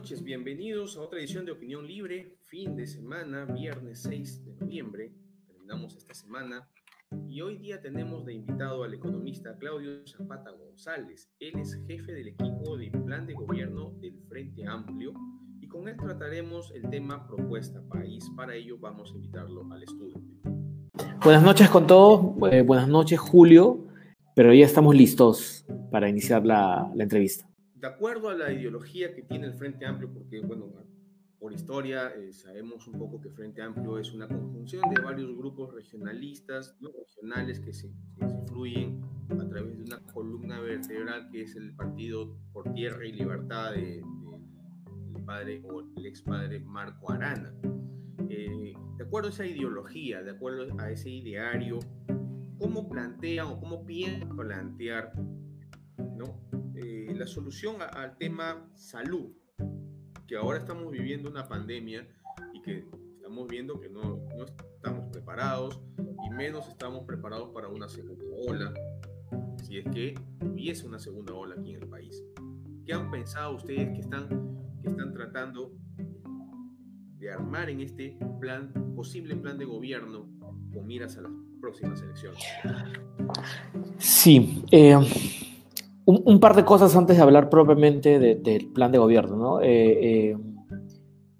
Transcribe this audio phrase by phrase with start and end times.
[0.00, 5.12] noches, bienvenidos a otra edición de Opinión Libre, fin de semana, viernes 6 de noviembre,
[5.46, 6.66] terminamos esta semana
[7.28, 11.30] y hoy día tenemos de invitado al economista Claudio Zapata González.
[11.38, 15.12] Él es jefe del equipo de plan de gobierno del Frente Amplio
[15.60, 18.24] y con él trataremos el tema propuesta país.
[18.34, 20.16] Para ello vamos a invitarlo al estudio.
[21.22, 23.86] Buenas noches con todos, eh, buenas noches Julio,
[24.34, 27.49] pero ya estamos listos para iniciar la, la entrevista
[27.80, 30.70] de acuerdo a la ideología que tiene el Frente Amplio, porque, bueno,
[31.38, 35.72] por historia eh, sabemos un poco que Frente Amplio es una conjunción de varios grupos
[35.72, 36.90] regionalistas, ¿no?
[36.92, 42.36] regionales que se, se, fluyen a través de una columna vertebral que es el Partido
[42.52, 47.54] por Tierra y Libertad del de, padre o el ex padre Marco Arana.
[48.28, 51.78] Eh, de acuerdo a esa ideología, de acuerdo a ese ideario,
[52.58, 55.14] ¿cómo plantean o cómo piensan plantear
[56.16, 56.59] ¿no?
[57.20, 59.28] La solución al tema salud,
[60.26, 62.08] que ahora estamos viviendo una pandemia
[62.54, 67.90] y que estamos viendo que no, no estamos preparados y menos estamos preparados para una
[67.90, 68.72] segunda ola,
[69.62, 72.24] si es que hubiese una segunda ola aquí en el país.
[72.86, 74.26] ¿Qué han pensado ustedes que están,
[74.80, 75.74] que están tratando
[77.18, 80.26] de armar en este plan, posible plan de gobierno
[80.72, 82.42] con miras a las próximas elecciones?
[83.98, 84.96] Sí, eh,
[86.10, 89.36] un, par de cosas antes de hablar propiamente del plan de gobierno.
[89.36, 89.60] ¿no?
[89.60, 90.36] Eh, eh,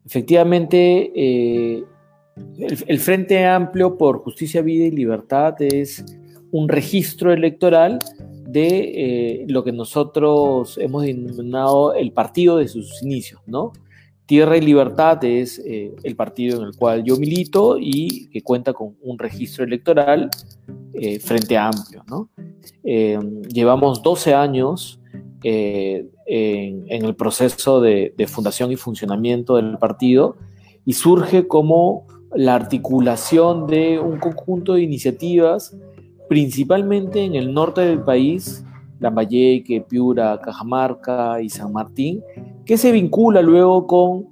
[0.04, 1.84] efectivamente, eh,
[2.86, 6.04] el, Frente Amplio por Justicia, Vida y Libertad es
[6.52, 7.98] un registro electoral
[8.46, 13.72] de lo que nosotros hemos denominado el partido de sus inicios, ¿no?
[14.26, 18.96] Tierra y Libertad es el partido en el cual yo milito y que cuenta con
[19.02, 20.30] un registro electoral
[21.20, 22.28] Frente Amplio, ¿no?
[22.82, 25.00] Eh, llevamos 12 años
[25.42, 30.36] eh, en, el proceso de, fundación y funcionamiento del partido
[30.84, 35.76] y surge como la articulación de un conjunto de iniciativas,
[36.28, 38.64] principalmente en el norte del país,
[39.00, 42.22] Lambayeque, Piura, Cajamarca y San Martín,
[42.64, 44.28] que se vincula luego con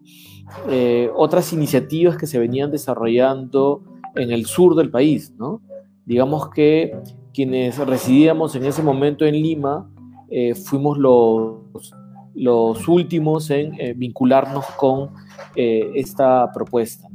[0.68, 3.82] eh, otras iniciativas que se venían desarrollando
[4.14, 5.60] en el sur del país, ¿no?
[6.08, 6.96] Digamos que
[7.34, 9.90] quienes residíamos en ese momento en Lima,
[10.30, 15.10] eh, fuimos los, últimos en eh, vincularnos con
[15.54, 17.06] eh, esta propuesta.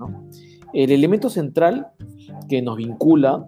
[0.74, 1.88] El elemento central
[2.48, 3.44] que nos vincula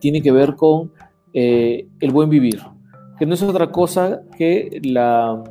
[0.00, 0.92] tiene que ver con
[1.34, 2.62] el buen vivir,
[3.18, 5.44] que no es otra cosa que la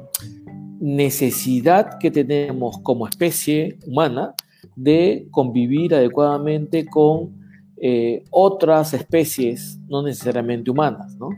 [0.80, 4.34] necesidad que tenemos como especie humana
[4.76, 7.45] de convivir adecuadamente con
[7.78, 11.30] eh, otras especies no necesariamente humanas, ¿no?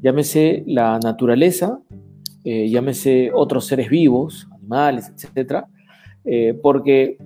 [0.00, 1.78] Llámese la naturaleza,
[2.42, 5.66] eh, llámese otros seres vivos, animales, etcétera,
[6.24, 7.18] eh, porque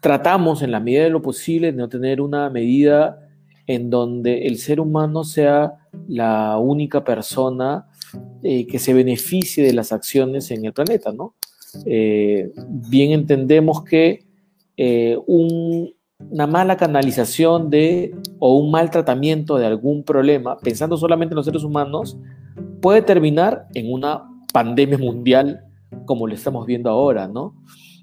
[0.00, 3.28] tratamos en la medida de lo posible de no tener una medida
[3.66, 5.74] en donde el ser humano sea
[6.08, 7.86] la única persona
[8.42, 11.34] que se beneficie de las acciones en el planeta, ¿no?
[11.84, 14.24] bien entendemos que
[15.26, 15.92] un,
[16.28, 21.46] una mala canalización de o un mal tratamiento de algún problema, pensando solamente en los
[21.46, 22.18] seres humanos,
[22.80, 25.64] puede terminar en una pandemia mundial
[26.04, 27.54] como lo estamos viendo ahora, ¿no?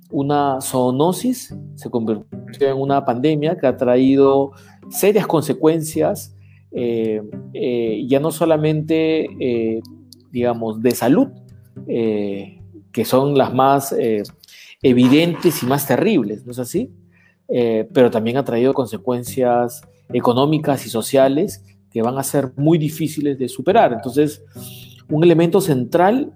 [0.09, 4.51] Una zoonosis se convirtió en una pandemia que ha traído
[4.89, 6.35] serias consecuencias,
[6.71, 7.21] eh,
[7.53, 9.81] eh, ya no solamente, eh,
[10.31, 11.27] digamos, de salud,
[11.85, 13.95] que son las más
[14.81, 16.91] evidentes y más terribles, ¿no es así?
[17.49, 19.81] Eh, pero también ha traído consecuencias
[20.11, 23.93] económicas y sociales que van a ser muy difíciles de superar.
[23.93, 24.43] Entonces,
[25.09, 26.33] un elemento central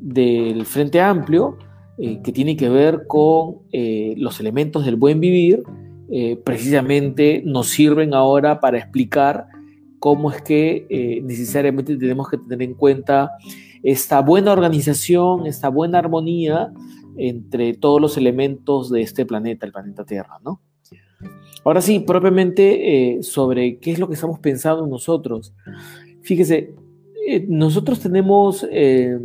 [0.00, 1.56] del Frente Amplio,
[1.98, 5.62] eh, que tiene que ver con eh, los elementos del buen vivir,
[6.44, 9.46] precisamente nos sirven ahora para explicar
[9.98, 13.30] cómo es que necesariamente tenemos que tener en cuenta
[13.82, 16.70] esta buena organización, esta buena armonía
[17.16, 20.60] entre todos los elementos de este planeta, el planeta Tierra, ¿no?
[21.64, 25.54] Ahora sí, propiamente eh, sobre qué es lo que estamos pensando nosotros.
[26.22, 26.74] Fíjese,
[27.28, 29.16] eh, nosotros tenemos eh,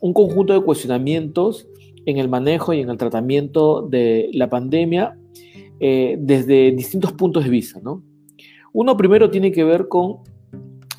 [0.00, 1.68] un conjunto de cuestionamientos
[2.04, 5.18] en el manejo y en el tratamiento de la pandemia
[5.80, 8.02] desde distintos puntos de vista, ¿no?
[8.72, 10.16] Uno primero tiene que ver con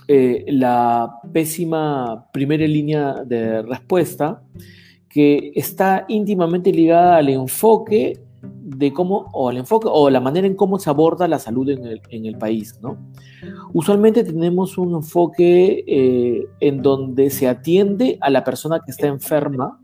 [0.07, 4.41] la pésima primera línea de respuesta
[5.09, 10.55] que está íntimamente ligada al enfoque de cómo, o al enfoque, o la manera en
[10.55, 12.97] cómo se aborda la salud en el, en el país, ¿no?
[13.73, 19.79] Usualmente tenemos un enfoque eh, en donde se atiende a la persona que está enferma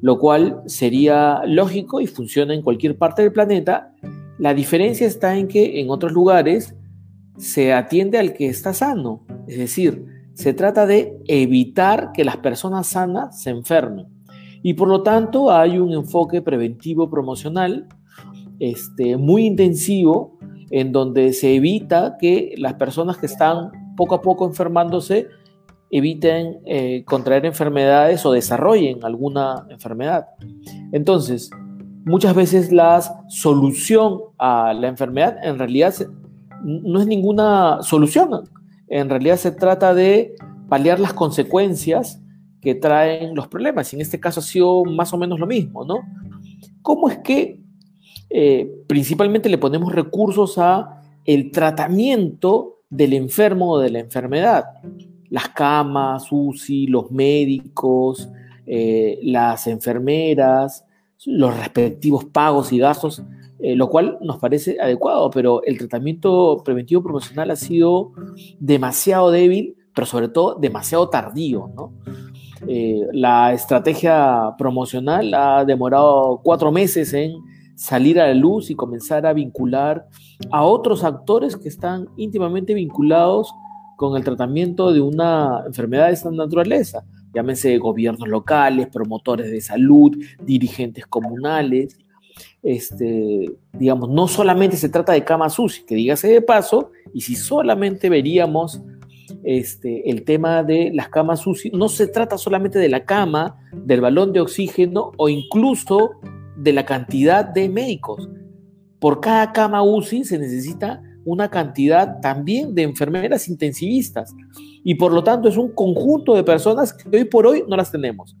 [0.00, 3.92] lo cual sería lógico y funciona en cualquier parte del planeta.
[4.38, 6.74] La diferencia está en que en otros lugares
[7.36, 10.04] se atiende al que está sano, es decir,
[10.34, 14.06] se trata de evitar que las personas sanas se enfermen.
[14.62, 17.86] Y por lo tanto hay un enfoque preventivo promocional
[18.58, 20.38] este, muy intensivo
[20.70, 25.28] en donde se evita que las personas que están poco a poco enfermándose
[25.90, 30.26] eviten eh, contraer enfermedades o desarrollen alguna enfermedad.
[30.92, 31.50] Entonces,
[32.04, 35.94] muchas veces la solución a la enfermedad en realidad
[36.62, 38.48] no es ninguna solución.
[38.88, 40.34] En realidad se trata de
[40.68, 42.22] paliar las consecuencias
[42.60, 43.92] que traen los problemas.
[43.92, 46.00] Y en este caso ha sido más o menos lo mismo, ¿no?
[46.82, 47.60] ¿Cómo es que
[48.30, 54.64] eh, principalmente le ponemos recursos a el tratamiento del enfermo o de la enfermedad?
[55.30, 58.28] Las camas, UCI, los médicos,
[58.66, 60.84] eh, las enfermeras,
[61.26, 63.22] los respectivos pagos y gastos,
[63.60, 68.12] eh, lo cual nos parece adecuado, pero el tratamiento preventivo promocional ha sido
[68.60, 71.92] demasiado débil, pero sobre todo demasiado tardío, ¿no?
[72.66, 77.36] Eh, la estrategia promocional ha demorado cuatro meses en
[77.76, 80.08] salir a la luz y comenzar a vincular
[80.50, 83.54] a otros actores que están íntimamente vinculados
[83.96, 87.04] con el tratamiento de una enfermedad de esta naturaleza.
[87.34, 91.96] Llámense gobiernos locales, promotores de salud, dirigentes comunales.
[92.62, 97.36] Este, digamos, no solamente se trata de camas UCI, que dígase de paso, y si
[97.36, 98.80] solamente veríamos
[99.44, 104.00] este, el tema de las camas UCI, no se trata solamente de la cama, del
[104.00, 106.12] balón de oxígeno o incluso
[106.56, 108.28] de la cantidad de médicos.
[108.98, 114.34] Por cada cama UCI se necesita una cantidad también de enfermeras intensivistas
[114.82, 117.90] y por lo tanto es un conjunto de personas que hoy por hoy no las
[117.90, 118.36] tenemos.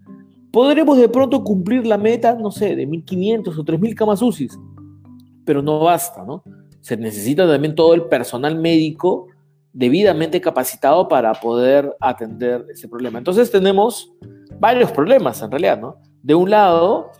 [0.50, 4.48] Podremos de pronto cumplir la meta, no sé, de 1.500 o 3.000 camas UCI,
[5.44, 6.42] pero no basta, ¿no?
[6.80, 9.26] Se necesita también todo el personal médico
[9.72, 13.18] debidamente capacitado para poder atender ese problema.
[13.18, 14.12] Entonces tenemos
[14.58, 15.96] varios problemas en realidad, ¿no?
[16.22, 17.10] De un lado,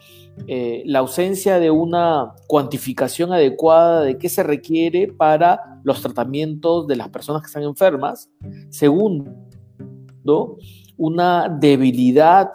[0.46, 6.96] eh, la ausencia de una cuantificación adecuada de qué se requiere para los tratamientos de
[6.96, 8.30] las personas que están enfermas.
[8.70, 9.34] Segundo,
[10.96, 12.50] una debilidad,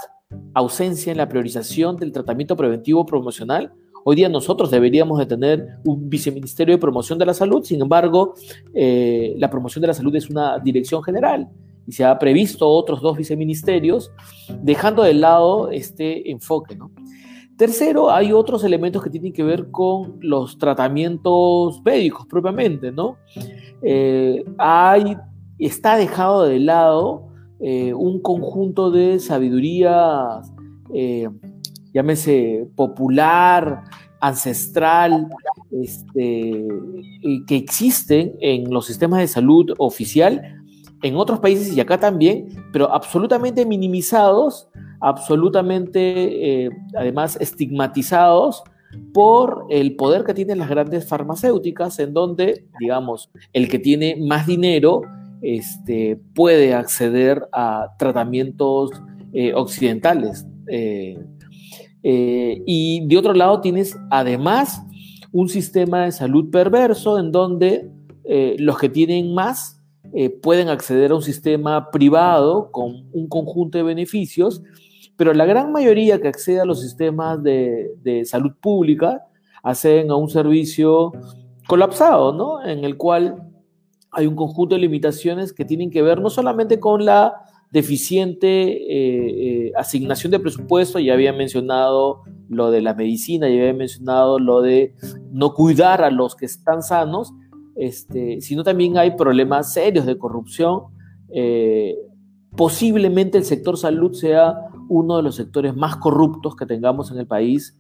[0.54, 3.74] ausencia en la priorización del tratamiento preventivo promocional
[4.05, 8.33] Hoy día nosotros deberíamos de tener un viceministerio de promoción de la salud, sin embargo,
[8.73, 11.47] eh, la promoción de la salud es una dirección general
[11.88, 14.11] y se ha previsto otros dos viceministerios,
[14.61, 16.77] dejando de lado este enfoque.
[17.57, 23.17] Tercero, hay otros elementos que tienen que ver con los tratamientos médicos propiamente, ¿no?
[23.81, 25.15] Eh, hay,
[25.59, 27.27] está dejado de lado
[27.61, 30.51] eh, un conjunto de sabidurías
[31.94, 33.84] llámese popular,
[34.19, 35.28] ancestral,
[35.72, 36.68] este,
[37.45, 40.63] que existen en los sistemas de salud oficial
[41.04, 44.69] en otros países y acá también, pero absolutamente minimizados,
[45.01, 48.63] absolutamente, eh, además, estigmatizados
[49.13, 54.48] por el poder que tienen las grandes farmacéuticas, en donde, digamos, el que tiene más
[54.48, 55.01] dinero
[55.42, 58.91] este, puede acceder a tratamientos
[59.34, 60.48] eh, occidentales.
[60.67, 61.20] Eh,
[62.03, 64.83] eh, y de otro lado tienes además
[65.31, 67.89] un sistema de salud perverso en donde
[68.25, 69.81] eh, los que tienen más
[70.13, 74.62] eh, pueden acceder a un sistema privado con un conjunto de beneficios,
[75.15, 79.24] pero la gran mayoría que accede a los sistemas de, de salud pública
[79.63, 81.13] acceden a un servicio
[81.67, 82.63] colapsado, ¿no?
[82.63, 83.50] En el cual
[84.12, 87.33] hay un conjunto de limitaciones que tienen que ver no solamente con la
[87.74, 93.74] deficiente eh, eh, asignación de presupuesto, ya había mencionado lo de la medicina, ya había
[93.74, 94.94] mencionado lo de
[95.32, 97.34] no cuidar a los que están sanos,
[97.75, 100.84] este, sino también hay problemas serios de corrupción.
[101.34, 101.98] Eh,
[102.56, 104.53] posiblemente el sector salud sea
[104.88, 107.75] uno de los sectores más corruptos que tengamos en el país,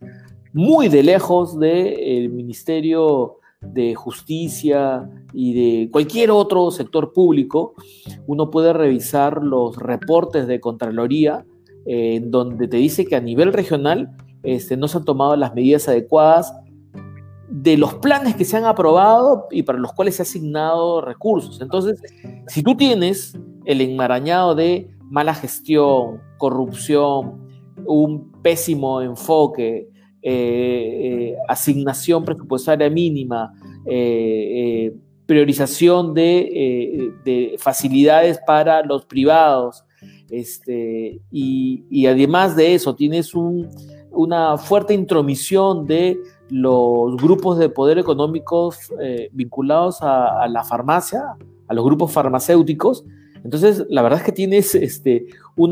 [0.53, 7.73] muy de lejos del Ministerio de justicia y de cualquier otro sector público,
[8.27, 11.45] uno puede revisar los reportes de Contraloría
[11.85, 15.87] eh, donde te dice que a nivel regional este, no se han tomado las medidas
[15.87, 16.53] adecuadas
[17.49, 21.61] de los planes que se han aprobado y para los cuales se ha asignado recursos.
[21.61, 22.01] Entonces,
[22.47, 27.47] si tú tienes el enmarañado de mala gestión, corrupción,
[27.85, 29.89] un pésimo enfoque,
[30.21, 33.53] eh, eh, asignación presupuestaria mínima,
[33.85, 34.93] eh,
[35.25, 39.83] priorización de, facilidades para los privados.
[40.29, 43.69] Este, y, además de eso, tienes un
[44.13, 51.35] una fuerte intromisión de los grupos de poder económicos eh, vinculados a, la farmacia,
[51.67, 53.05] a los grupos farmacéuticos.
[53.43, 55.25] Entonces, la verdad es que tienes este,
[55.55, 55.69] un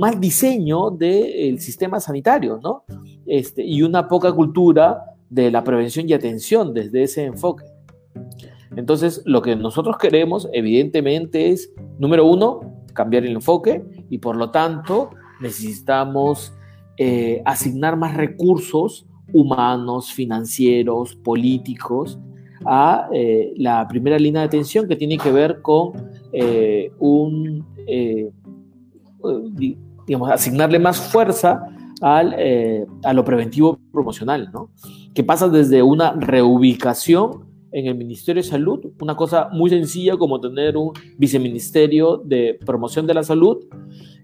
[0.00, 2.84] mal diseño del sistema sanitario, ¿no?
[3.26, 7.64] Este, y una poca cultura de la prevención y atención desde ese enfoque.
[8.76, 12.60] Entonces, lo que nosotros queremos, evidentemente, es, número uno,
[12.94, 16.54] cambiar el enfoque y por lo tanto necesitamos
[16.96, 22.18] eh, asignar más recursos humanos, financieros, políticos
[22.64, 25.92] a eh, la primera línea de atención que tiene que ver con
[26.32, 27.66] eh, un,
[30.06, 31.66] digamos, asignarle más fuerza
[32.00, 34.70] al, a lo preventivo promocional, ¿no?
[35.14, 40.40] Que pasa desde una reubicación en el Ministerio de Salud, una cosa muy sencilla como
[40.40, 43.66] tener un viceministerio de promoción de la salud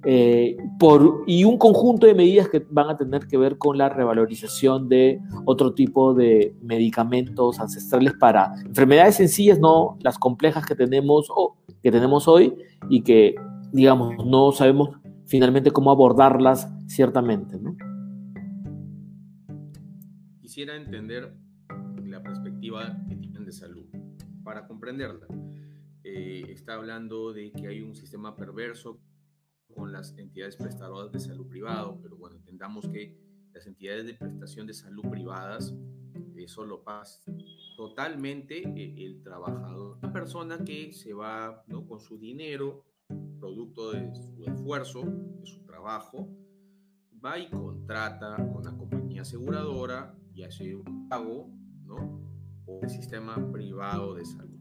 [0.04, 3.88] eh, por, y un conjunto de medidas que van a tener que ver con la
[3.88, 11.26] revalorización de otro tipo de medicamentos ancestrales para enfermedades sencillas, no las complejas que tenemos,
[11.34, 12.54] o, que tenemos hoy
[12.88, 13.34] y que,
[13.72, 14.90] digamos, no sabemos
[15.26, 17.58] finalmente cómo abordarlas ciertamente.
[20.40, 21.34] Quisiera entender
[22.04, 23.19] la perspectiva salud.
[24.42, 25.26] Para comprenderla,
[26.02, 29.00] eh, está hablando de que hay un sistema perverso
[29.74, 33.16] con las entidades prestadoras de salud privado, pero bueno, entendamos que
[33.52, 35.74] las entidades de prestación de salud privadas,
[36.36, 37.20] eso lo pasa
[37.80, 41.86] totalmente eh, el, trabajador, la persona que se va ¿no?
[41.86, 42.84] con su dinero,
[43.38, 46.28] producto de su esfuerzo, de su trabajo,
[47.24, 51.50] va y contrata una compañía aseguradora y hace un pago,
[51.86, 52.19] ¿no?
[52.82, 54.60] El sistema privado de salud.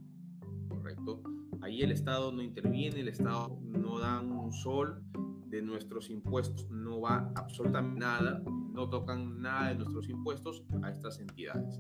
[0.68, 1.22] ¿Correcto?
[1.62, 5.04] Ahí el Estado no interviene, el Estado no da un sol
[5.48, 11.20] de nuestros impuestos, no va absolutamente nada, no tocan nada de nuestros impuestos a estas
[11.20, 11.80] entidades.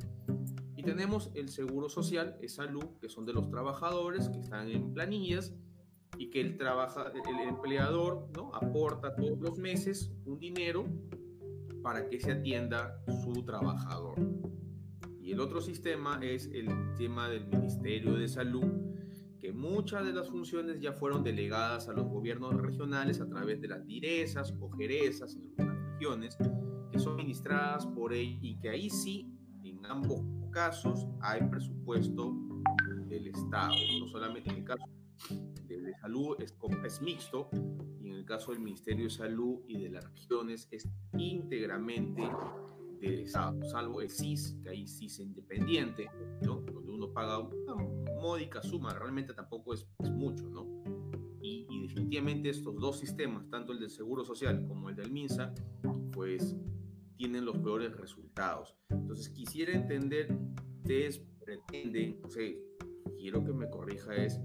[0.75, 4.93] Y tenemos el seguro social, es salud, que son de los trabajadores que están en
[4.93, 5.53] planillas
[6.17, 8.53] y que el, trabaja, el empleador ¿no?
[8.53, 10.85] aporta todos los meses un dinero
[11.81, 14.15] para que se atienda su trabajador.
[15.29, 18.65] Y el otro sistema es el tema del Ministerio de Salud,
[19.39, 23.67] que muchas de las funciones ya fueron delegadas a los gobiernos regionales a través de
[23.67, 26.35] las direzas o jerezas en algunas regiones,
[26.91, 29.31] que son administradas por él y que ahí sí,
[29.63, 30.19] en ambos
[30.49, 32.35] casos, hay presupuesto
[33.05, 34.83] del Estado, no solamente en el caso
[35.67, 37.51] de, salud es, es mixto
[38.01, 42.23] y en el caso del Ministerio de Salud y de las regiones es íntegramente
[43.27, 46.07] salvo el CIS, que ahí CIS independiente,
[46.41, 46.61] ¿no?
[46.61, 47.75] donde uno paga una
[48.21, 50.67] módica suma, realmente tampoco es, mucho, ¿no?
[51.41, 55.53] Y, definitivamente estos dos sistemas, tanto el del Seguro Social como el del MINSA,
[56.11, 56.55] pues
[57.15, 58.75] tienen los peores resultados.
[58.89, 60.35] Entonces quisiera entender,
[60.77, 62.61] ustedes pretenden, no sé,
[63.17, 64.39] quiero que me corrija, es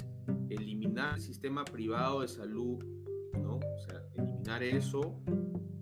[0.49, 2.82] eliminar el sistema privado de salud,
[3.34, 3.56] ¿no?
[3.56, 5.20] O sea, eliminar eso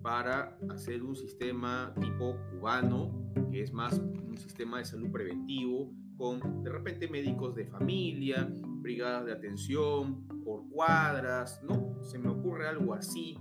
[0.03, 6.61] para hacer un sistema tipo cubano, que es más un sistema de salud preventivo, con
[6.61, 12.03] de repente médicos de familia, brigadas de atención, por cuadras, ¿no?
[12.03, 13.37] Se me ocurre algo así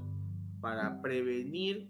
[0.61, 1.89] para prevenir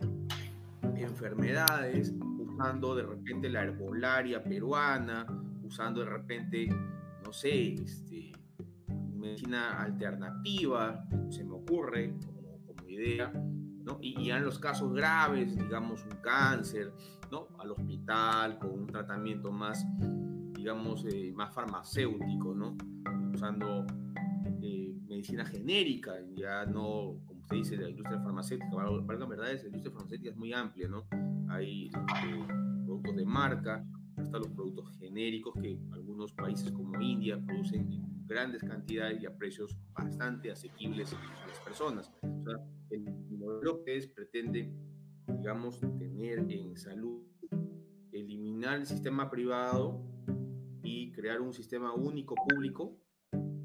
[0.97, 5.27] enfermedades, usando de repente la herbolaria peruana,
[5.63, 6.69] usando de repente,
[7.23, 8.33] no sé, este,
[9.15, 13.31] medicina alternativa, se me ocurre como, como idea,
[14.01, 16.93] y, ya en los casos graves, digamos un cáncer,
[17.31, 17.49] ¿no?
[17.59, 19.85] Al hospital con un tratamiento más,
[20.55, 22.77] digamos, eh, más farmacéutico, ¿no?
[23.33, 23.87] Usando
[24.63, 29.93] eh, medicina genérica, ya no, como usted dice, la industria farmacéutica, valga verdad, la industria
[29.93, 31.07] farmacéutica es muy amplia, ¿no?
[31.49, 32.47] Hay eh,
[32.85, 33.85] productos de marca,
[34.17, 39.37] hasta los productos genéricos que algunos países como India producen en grandes cantidades y a
[39.37, 42.13] precios bastante asequibles a las personas.
[42.23, 42.59] O sea,
[42.93, 44.71] el modelo que es pretende,
[45.27, 47.23] digamos, tener en salud,
[48.13, 50.03] eliminar el sistema privado
[50.83, 52.97] y crear un sistema único público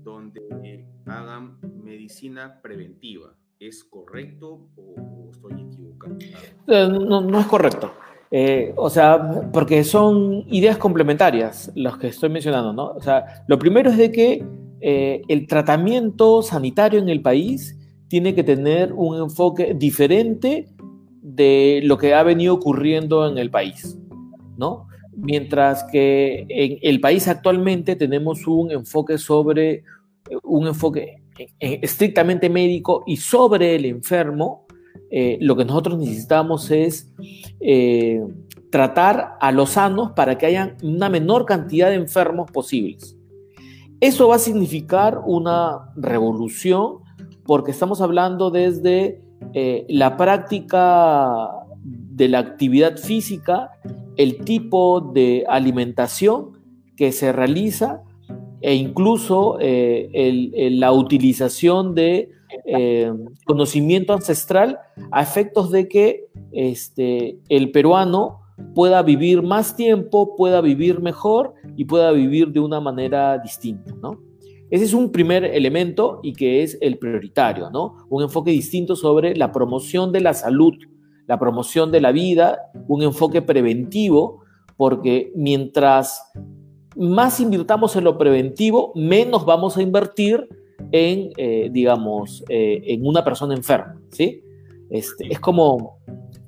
[0.04, 3.36] donde hagan medicina preventiva.
[3.60, 6.18] ¿Es correcto o, estoy equivocado?
[6.68, 7.92] Eh, no, es correcto.
[8.30, 12.92] Eh, o sea, porque son ideas complementarias las que estoy mencionando, ¿no?
[12.92, 14.46] O sea, lo primero es de que
[14.80, 17.77] eh, el tratamiento sanitario en el país
[18.08, 20.68] tiene que tener un enfoque diferente
[21.22, 23.98] de lo que ha venido ocurriendo en el país,
[24.58, 24.88] ¿no?
[25.16, 29.84] Mientras que en el país actualmente tenemos un enfoque sobre,
[30.44, 31.24] un enfoque
[31.60, 34.68] estrictamente médico y sobre el enfermo,
[35.10, 37.14] eh, lo que nosotros necesitamos es
[37.60, 38.22] eh,
[38.70, 43.18] tratar a los sanos para que haya una menor cantidad de enfermos posibles.
[44.00, 47.00] Eso va a significar una revolución
[47.48, 49.22] porque estamos hablando desde
[49.54, 51.50] eh, la práctica
[51.84, 53.72] de la actividad física,
[54.18, 56.60] el tipo de alimentación
[56.96, 58.04] que se realiza
[58.62, 62.32] e incluso la utilización de
[62.66, 63.14] eh,
[63.46, 64.80] conocimiento ancestral
[65.12, 68.42] a efectos de que este, el peruano
[68.74, 74.20] pueda vivir más tiempo, pueda vivir mejor y pueda vivir de una manera distinta, ¿no?
[74.70, 77.98] Ese es un primer elemento y que es el prioritario, ¿no?
[78.10, 80.74] Un enfoque distinto sobre la promoción de la salud,
[81.26, 84.44] la promoción de la vida, un enfoque preventivo,
[84.76, 86.32] porque mientras
[86.98, 90.48] más invirtamos en lo preventivo, menos vamos a invertir
[90.92, 94.42] en, eh, digamos, eh, en una persona enferma, ¿sí?
[94.90, 96.00] Este, es como,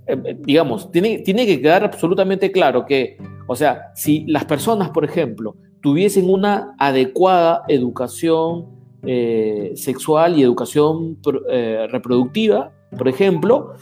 [0.07, 5.05] eh, digamos, tiene, tiene que quedar absolutamente claro que, o sea, si las personas, por
[5.05, 8.77] ejemplo, tuviesen una adecuada educación
[9.75, 11.17] sexual y educación
[11.89, 13.73] reproductiva, por ejemplo,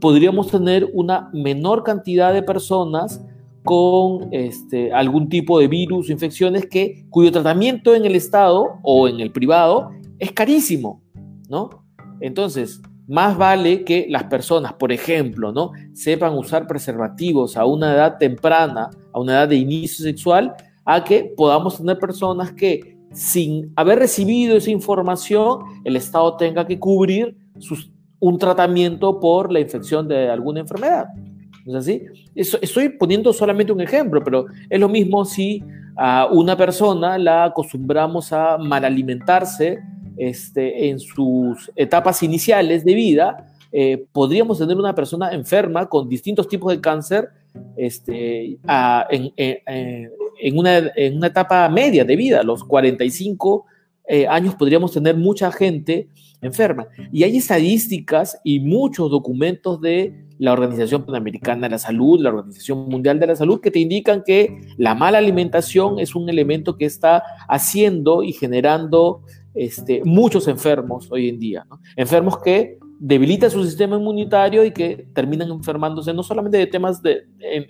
[0.00, 3.24] podríamos tener una menor cantidad de personas
[3.64, 9.08] con este, algún tipo de virus o infecciones que, cuyo tratamiento en el Estado o
[9.08, 11.02] en el privado es carísimo,
[11.48, 11.84] ¿no?
[12.20, 15.72] Entonces, más vale que las personas, por ejemplo, ¿no?
[15.92, 21.32] sepan usar preservativos a una edad temprana, a una edad de inicio sexual, a que
[21.36, 27.36] podamos tener personas que sin haber recibido esa información, el Estado tenga que cubrir
[28.18, 31.06] un tratamiento por la infección de alguna enfermedad.
[31.64, 32.02] ¿No es así?
[32.34, 35.62] estoy poniendo solamente un ejemplo, pero es lo mismo si
[35.96, 39.78] a una persona la acostumbramos a malalimentarse
[40.16, 46.48] este, en sus etapas iniciales de vida, eh, podríamos tener una persona enferma con distintos
[46.48, 47.30] tipos de cáncer
[47.76, 48.58] este,
[49.10, 50.10] en,
[50.50, 53.64] una, en, una, etapa media de vida, los 45
[54.08, 56.08] eh, años podríamos tener mucha gente
[56.40, 56.88] enferma.
[57.12, 62.88] Y hay estadísticas y muchos documentos de la Organización Panamericana de la Salud, la Organización
[62.88, 66.84] Mundial de la Salud, que te indican que la mala alimentación es un elemento que
[66.84, 69.22] está haciendo y generando
[69.54, 71.66] este, muchos enfermos hoy en día.
[71.94, 77.26] Enfermos que debilitan su sistema inmunitario y que terminan enfermándose no solamente de temas de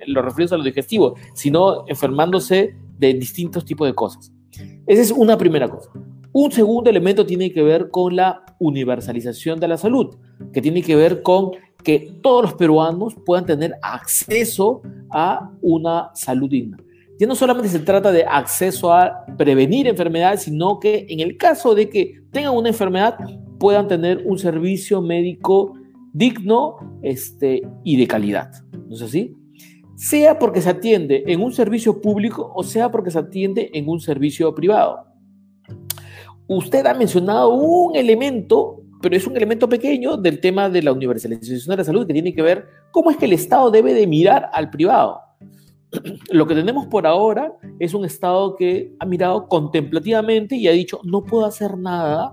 [0.06, 4.30] los referidos a lo digestivo, sino enfermándose de distintos tipos de cosas.
[4.86, 5.90] Esa es una primera cosa.
[6.32, 10.14] Un segundo elemento tiene que ver con la universalización de la salud,
[10.52, 16.50] que tiene que ver con que todos los peruanos puedan tener acceso a una salud
[16.50, 16.76] digna.
[17.18, 21.74] Ya no solamente se trata de acceso a prevenir enfermedades, sino que en el caso
[21.74, 23.16] de que tengan una enfermedad
[23.62, 25.74] puedan tener un servicio médico
[26.12, 28.50] digno este, y de calidad.
[28.88, 29.36] ¿No es así?
[29.94, 34.00] Sea porque se atiende en un servicio público o sea porque se atiende en un
[34.00, 35.12] servicio privado
[36.56, 41.70] usted ha mencionado un elemento, pero es un elemento pequeño del tema de la universalización
[41.70, 44.50] de la salud que tiene que ver cómo es que el Estado debe de mirar
[44.52, 45.20] al privado.
[46.30, 51.00] Lo que tenemos por ahora es un Estado que ha mirado contemplativamente y ha dicho,
[51.04, 52.32] no puedo hacer nada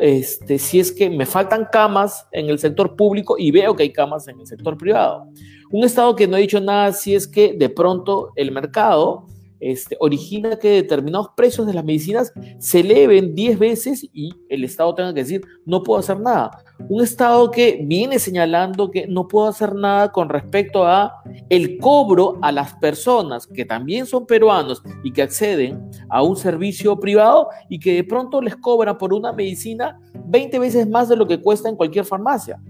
[0.00, 3.92] este, si es que me faltan camas en el sector público y veo que hay
[3.92, 5.26] camas en el sector privado.
[5.70, 9.26] Un Estado que no ha dicho nada si es que de pronto el mercado
[9.60, 14.94] este, origina que determinados precios de las medicinas se eleven 10 veces y el Estado
[14.94, 16.50] tenga que decir, no puedo hacer nada.
[16.88, 21.12] Un Estado que viene señalando que no puedo hacer nada con respecto a
[21.48, 26.98] el cobro a las personas que también son peruanos y que acceden a un servicio
[26.98, 31.26] privado y que de pronto les cobran por una medicina 20 veces más de lo
[31.26, 32.60] que cuesta en cualquier farmacia.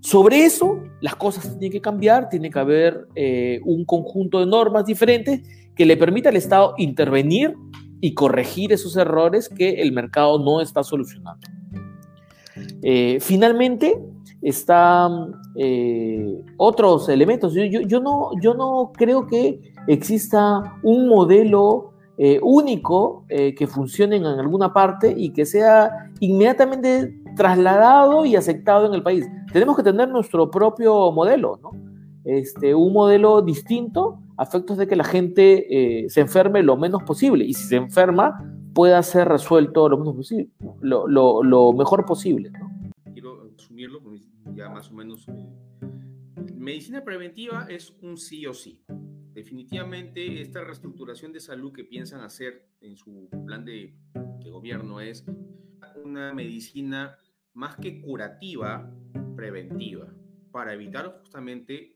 [0.00, 4.84] Sobre eso, las cosas tienen que cambiar, tiene que haber eh, un conjunto de normas
[4.84, 5.40] diferentes
[5.76, 7.54] que le permita al Estado intervenir
[8.00, 11.46] y corregir esos errores que el mercado no está solucionando.
[12.82, 13.98] Eh, finalmente,
[14.42, 17.54] están eh, otros elementos.
[17.54, 24.72] Yo, no, yo no creo que exista un modelo eh, único que funcione en alguna
[24.72, 29.26] parte y que sea inmediatamente trasladado y aceptado en el país.
[29.52, 31.70] Tenemos que tener nuestro propio modelo, ¿no?
[32.24, 37.02] Este, un modelo distinto a efectos de que la gente eh, se enferme lo menos
[37.02, 42.50] posible y si se enferma pueda ser resuelto lo menos posible, lo, lo, mejor posible.
[43.12, 44.00] Quiero asumirlo,
[44.54, 45.28] ya más o menos.
[45.28, 48.82] Eh, medicina preventiva es un sí o sí.
[49.32, 53.94] Definitivamente esta reestructuración de salud que piensan hacer en su plan de,
[54.44, 55.24] gobierno es
[56.04, 57.16] una medicina
[57.54, 58.92] más que curativa,
[59.34, 60.14] preventiva.
[60.52, 61.92] para evitar justamente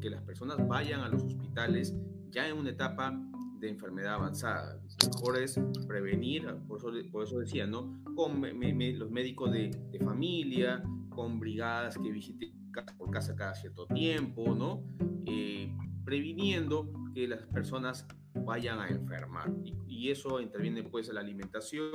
[0.00, 1.94] que las personas vayan a los hospitales
[2.30, 3.18] ya en una etapa
[3.58, 4.80] de enfermedad avanzada.
[5.02, 8.02] Lo mejor es prevenir, por eso, por eso decía, ¿no?
[8.14, 12.52] Con los médicos de, de, familia, con brigadas que visiten
[12.98, 14.84] por casa cada cierto tiempo, ¿no?
[15.26, 15.72] Eh,
[16.04, 18.06] previniendo que las personas
[18.44, 19.52] vayan a enfermar.
[19.64, 21.90] Y, eso interviene pues la alimentación,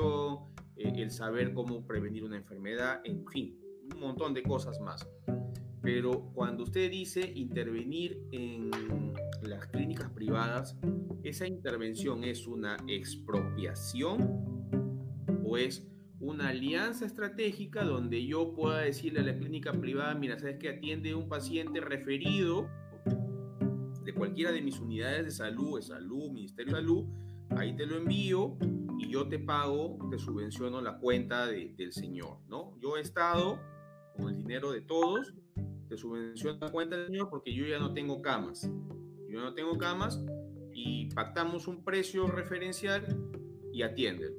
[0.75, 3.57] eh, el saber cómo prevenir una enfermedad, en fin,
[3.93, 5.07] un montón de cosas más.
[5.81, 8.69] Pero cuando usted dice intervenir en
[9.41, 10.77] las clínicas privadas,
[11.23, 14.41] ¿esa intervención es una expropiación
[15.43, 15.87] o es
[16.19, 21.15] una alianza estratégica donde yo pueda decirle a la clínica privada, mira, sabes que atiende
[21.15, 22.69] un paciente referido
[24.03, 27.05] de cualquiera de mis unidades de salud, de salud, Ministerio de Salud,
[27.57, 28.55] ahí te lo envío
[28.99, 32.77] y yo te pago, te subvenciono la cuenta del señor, ¿no?
[32.79, 33.59] Yo he estado
[34.15, 35.33] con el dinero de todos
[35.91, 38.61] te subvenciona la cuenta del señor porque yo ya no tengo camas.
[39.27, 40.23] Yo no tengo camas
[40.71, 43.03] y pactamos un precio referencial
[43.73, 44.37] y atiéndelo,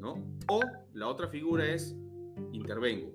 [0.00, 0.36] ¿no?
[0.48, 0.60] O
[0.92, 1.96] la otra figura es
[2.52, 3.10] intervengo.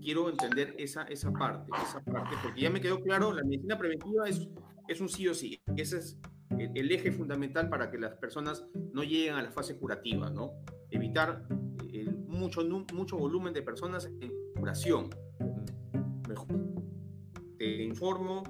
[0.00, 4.28] Quiero entender esa, esa parte, esa parte, porque ya me quedó claro, la medicina preventiva
[4.28, 4.48] es,
[4.88, 5.62] es un sí o sí.
[5.76, 6.18] Ese es
[6.58, 10.50] el, eje fundamental para que las personas no lleguen a la fase curativa, ¿no?
[10.90, 11.46] Evitar
[11.92, 12.62] el mucho,
[12.92, 15.10] mucho volumen de personas en curación
[17.58, 18.42] te informo,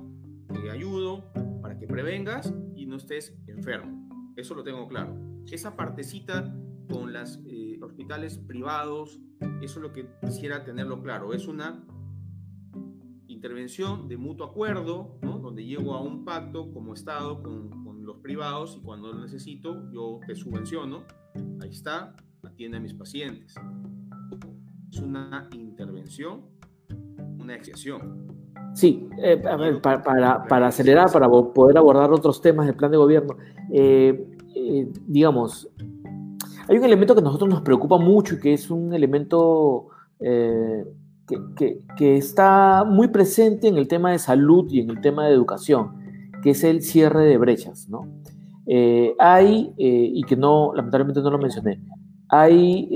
[0.48, 4.08] te ayudo para que prevengas y no estés enfermo.
[4.36, 5.14] Eso lo tengo claro.
[5.50, 6.54] Esa partecita
[6.90, 9.20] con los eh, hospitales privados,
[9.60, 11.32] eso es lo que quisiera tenerlo claro.
[11.34, 11.84] Es una
[13.26, 18.80] intervención de mutuo acuerdo, donde llego a un pacto como Estado con los privados y
[18.80, 21.04] cuando lo necesito yo te subvenciono.
[21.60, 23.54] Ahí está, atiende a mis pacientes.
[24.90, 26.51] Es una intervención
[27.42, 28.32] una excepción.
[28.74, 33.36] Sí, eh, a ver, para, acelerar, para poder abordar otros temas del plan de gobierno,
[33.70, 35.68] eh, eh, digamos,
[36.68, 41.80] hay un elemento que a nosotros nos preocupa mucho y que es un elemento que,
[41.96, 45.96] que, está muy presente en el tema de salud y en el tema de educación,
[46.42, 48.06] que es el cierre de brechas, ¿no?
[49.18, 51.80] hay, y que no, lamentablemente no lo mencioné,
[52.28, 52.88] hay,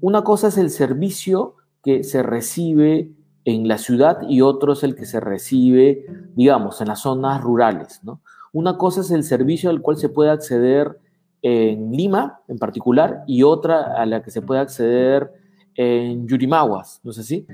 [0.00, 3.12] una cosa es el servicio que se recibe
[3.44, 8.00] en la ciudad y otro es el que se recibe, digamos, en las zonas rurales.
[8.02, 8.20] ¿no?
[8.52, 10.98] Una cosa es el servicio al cual se puede acceder
[11.42, 15.32] en Lima en particular y otra a la que se puede acceder
[15.74, 17.46] en Yurimaguas, no sé si.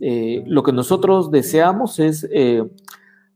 [0.00, 2.64] Eh, lo que nosotros deseamos es eh,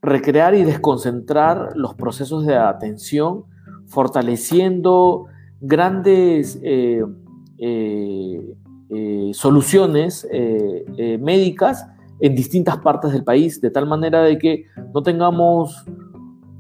[0.01, 3.45] recrear y desconcentrar los procesos de atención,
[3.87, 5.27] fortaleciendo
[5.61, 7.03] grandes eh,
[9.33, 10.29] soluciones
[11.19, 11.87] médicas
[12.21, 15.85] en distintas partes del país, de tal manera de que no tengamos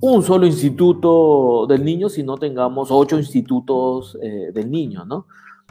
[0.00, 5.26] un solo instituto del niño, sino tengamos ocho institutos eh, del niño, ¿no?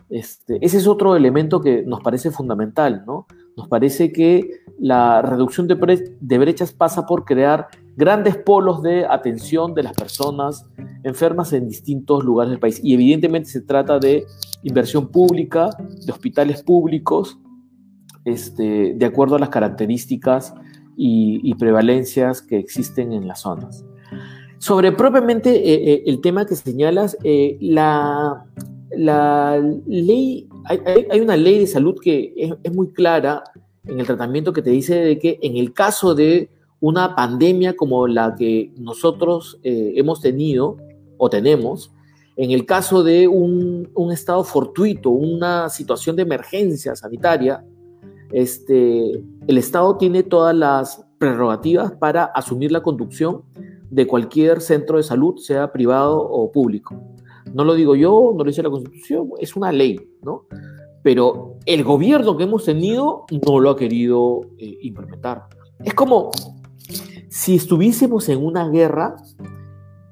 [0.10, 3.26] Este, ese es otro elemento que nos parece fundamental, ¿no?
[3.58, 9.74] Nos parece que la reducción de, de brechas pasa por crear grandes polos de atención
[9.74, 10.68] de las personas
[11.04, 12.80] enfermas en distintos lugares del país.
[12.84, 14.26] Y evidentemente se trata de
[14.64, 15.70] inversión pública,
[16.06, 17.40] de hospitales públicos,
[18.26, 20.54] este, de acuerdo a las características
[20.98, 23.86] y, prevalencias que existen en las zonas.
[24.58, 28.46] Sobre propiamente eh, eh, el tema que señalas, eh, la,
[28.96, 32.34] la, ley, hay, una ley de salud que
[32.64, 33.44] es, muy clara
[33.86, 38.08] en el tratamiento que te dice de que en el caso de una pandemia como
[38.08, 40.78] la que nosotros hemos tenido
[41.18, 41.92] o tenemos,
[42.38, 47.64] en el caso de un, un, estado fortuito, una situación de emergencia sanitaria,
[48.36, 53.44] este, el Estado tiene todas las prerrogativas para asumir la conducción
[53.90, 57.02] de cualquier centro de salud, sea privado o público.
[57.54, 60.48] No lo digo yo, no lo dice la Constitución, es una ley, ¿no?
[61.02, 65.46] Pero el gobierno que hemos tenido no lo ha querido eh, implementar.
[65.86, 66.32] Es como
[67.30, 69.16] si estuviésemos en una guerra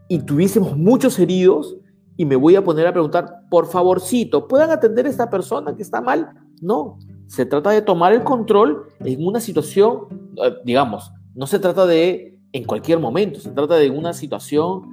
[0.08, 1.76] y tuviésemos muchos heridos
[2.16, 5.82] y me voy a poner a preguntar, por favorcito, ¿puedan atender a esta persona que
[5.82, 6.30] está mal?
[6.62, 7.00] No,
[7.34, 10.02] se trata de tomar el control en una situación,
[10.38, 14.84] eh, digamos, no se trata de en cualquier momento, se trata de una situación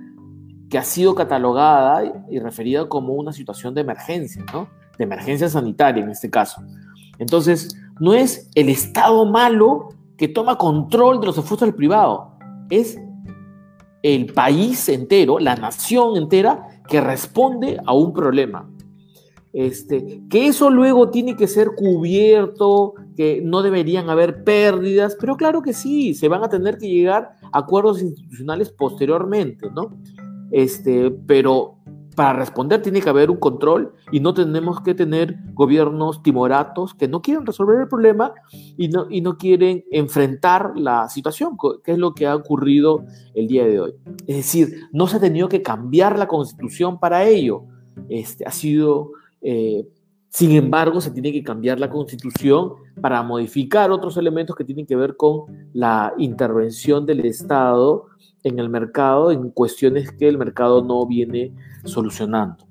[0.70, 4.70] que ha sido catalogada y referida como una situación de emergencia, ¿no?
[4.96, 6.62] De emergencia sanitaria en este caso.
[7.18, 12.38] Entonces, no es el Estado malo que toma control de los esfuerzos del privado,
[12.70, 12.98] es
[14.02, 18.69] el país entero, la nación entera, que responde a un problema.
[19.52, 25.60] Este, que eso luego tiene que ser cubierto, que no deberían haber pérdidas, pero claro
[25.60, 29.98] que sí, se van a tener que llegar a acuerdos institucionales posteriormente, ¿no?
[30.52, 31.80] Este, pero
[32.14, 37.08] para responder tiene que haber un control y no tenemos que tener gobiernos timoratos que
[37.08, 38.34] no quieren resolver el problema
[38.76, 43.46] y no, y no quieren enfrentar la situación, que es lo que ha ocurrido el
[43.46, 43.94] día de hoy.
[44.26, 47.64] Es decir, no se ha tenido que cambiar la constitución para ello.
[48.08, 49.86] Este, ha sido, eh,
[50.30, 54.94] sin embargo, se tiene que cambiar la constitución para modificar otros elementos que tienen que
[54.94, 58.06] ver con la intervención del Estado
[58.44, 61.52] en el mercado en cuestiones que el mercado no viene
[61.84, 62.64] solucionando.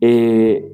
[0.00, 0.68] Eh,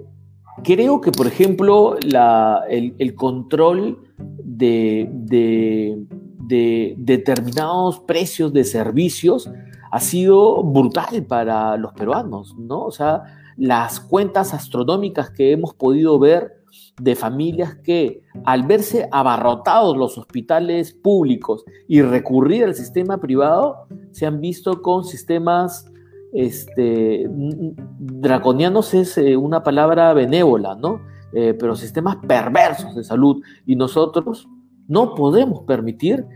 [0.64, 9.50] creo que, por ejemplo, el, control de, de, determinados precios de servicios
[9.90, 12.84] ha sido brutal para los peruanos, ¿no?
[12.84, 16.62] O sea, las cuentas astronómicas que hemos podido ver
[17.00, 24.26] de familias que al verse abarrotados los hospitales públicos y recurrir al sistema privado, se
[24.26, 25.90] han visto con sistemas
[26.32, 31.00] este, draconianos es eh, una palabra benévola, ¿no?
[31.32, 34.48] Eh, pero sistemas perversos de salud y nosotros
[34.86, 36.26] no podemos permitir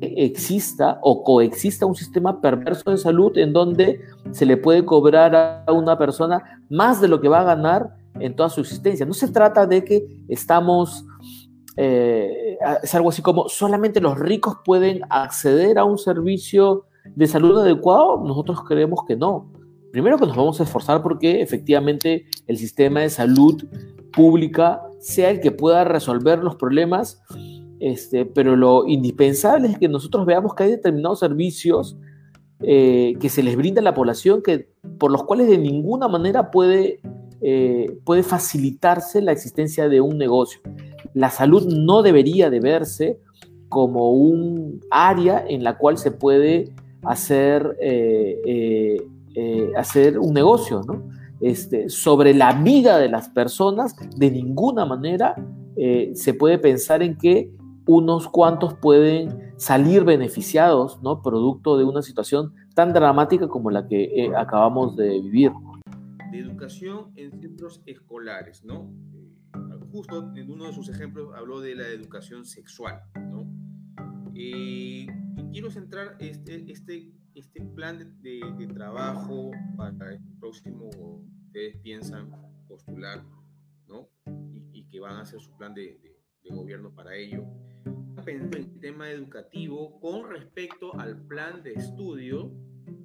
[0.00, 4.00] exista o coexista un sistema perverso de salud en donde
[4.32, 8.34] se le puede cobrar a una persona más de lo que va a ganar en
[8.34, 9.06] toda su existencia.
[9.06, 11.04] No se trata de que estamos,
[11.76, 17.58] eh, es algo así como solamente los ricos pueden acceder a un servicio de salud
[17.58, 18.22] adecuado.
[18.24, 19.50] Nosotros creemos que no.
[19.92, 23.62] Primero que nos vamos a esforzar porque efectivamente el sistema de salud
[24.12, 27.22] pública sea el que pueda resolver los problemas,
[27.82, 31.96] este, pero lo indispensable es que nosotros veamos que hay determinados servicios
[32.60, 34.68] eh, que se les brinda a la población que,
[34.98, 37.00] por los cuales de ninguna manera puede
[37.40, 40.60] eh, puede facilitarse la existencia de un negocio.
[41.12, 43.18] La salud no debería de verse
[43.68, 49.02] como un área en la cual se puede hacer, eh,
[49.76, 50.82] hacer un negocio,
[51.40, 55.34] Este, sobre la vida de las personas, de ninguna manera
[56.14, 57.50] se puede pensar en que
[57.86, 61.22] unos cuantos pueden salir beneficiados, ¿no?
[61.22, 65.52] Producto de una situación tan dramática como la que acabamos de vivir
[66.32, 68.90] de educación en centros escolares, ¿no?
[69.14, 69.30] Eh,
[69.92, 73.46] justo en uno de sus ejemplos habló de la educación sexual, ¿no?
[74.34, 78.40] Eh, y quiero centrar este, este, este plan de,
[78.74, 80.88] trabajo para el próximo,
[81.44, 82.30] ustedes piensan
[82.66, 83.22] postular,
[83.86, 84.08] ¿no?
[84.72, 85.98] Y, que van a hacer su plan de
[86.50, 87.46] gobierno para ello.
[88.24, 92.52] Pensando en el tema educativo con respecto al plan de estudio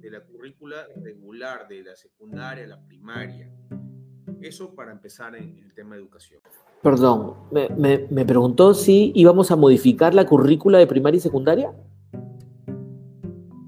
[0.00, 3.50] de la currícula regular de la secundaria, la primaria.
[4.40, 6.40] Eso para empezar en, el tema de educación.
[6.82, 11.72] Perdón, me, me, preguntó si íbamos a modificar la currícula de primaria y secundaria.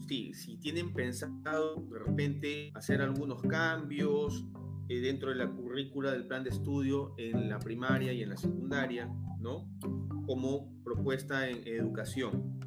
[0.07, 4.47] Sí, si tienen pensado de repente hacer algunos cambios
[4.89, 8.37] eh, dentro de la currícula del plan de estudio en la primaria y en la
[8.37, 9.09] secundaria,
[9.41, 9.67] ¿no?
[10.27, 12.61] Como propuesta en educación.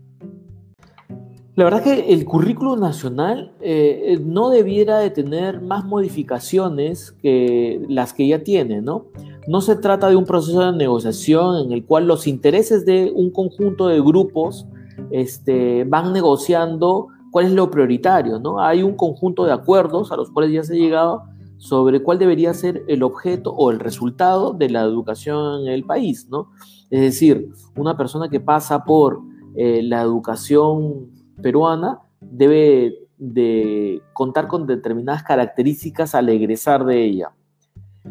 [1.56, 8.14] La verdad que el currículo nacional eh, no debiera de tener más modificaciones que las
[8.14, 9.06] que ya tiene, ¿no?
[9.48, 13.30] No se trata de un proceso de negociación en el cual los intereses de un
[13.30, 14.66] conjunto de grupos
[15.12, 18.60] este, van negociando cuál es lo prioritario, ¿no?
[18.60, 21.24] Hay un conjunto de acuerdos a los cuales ya se ha llegado
[21.64, 26.28] sobre cuál debería ser el objeto o el resultado de la educación en el país,
[26.30, 26.52] ¿no?
[26.90, 29.22] Es decir, una persona que pasa por
[29.56, 31.10] eh, la educación
[31.42, 37.32] peruana debe de contar con determinadas características al egresar de ella.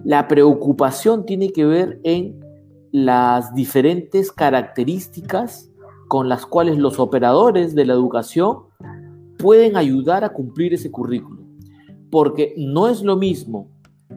[0.03, 2.41] La preocupación tiene que ver en
[2.91, 5.71] las diferentes características
[6.09, 8.61] con las cuales los operadores de la educación
[9.39, 11.42] pueden ayudar a cumplir ese currículo.
[12.13, 13.69] Porque no es lo mismo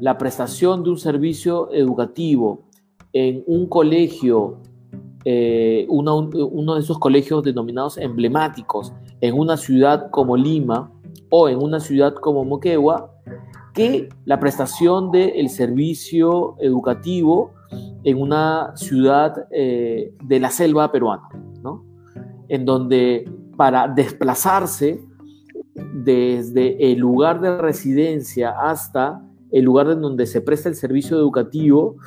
[0.01, 2.65] la prestación de un servicio educativo
[3.13, 4.57] en un colegio
[5.23, 6.27] eh, uno,
[6.75, 10.91] de esos colegios denominados emblemáticos en una ciudad como Lima
[11.29, 13.11] o en una ciudad como Moquegua
[13.73, 17.53] que la prestación del servicio educativo
[18.03, 21.29] en una ciudad eh, de la selva peruana,
[21.63, 21.85] ¿no?
[22.49, 25.01] en donde para desplazarse
[25.75, 31.97] desde el lugar de residencia hasta el lugar en donde se presta el servicio educativo,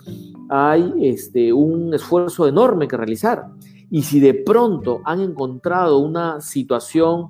[0.48, 3.46] hay este, un esfuerzo enorme que realizar.
[3.90, 7.28] Y si de pronto han encontrado una situación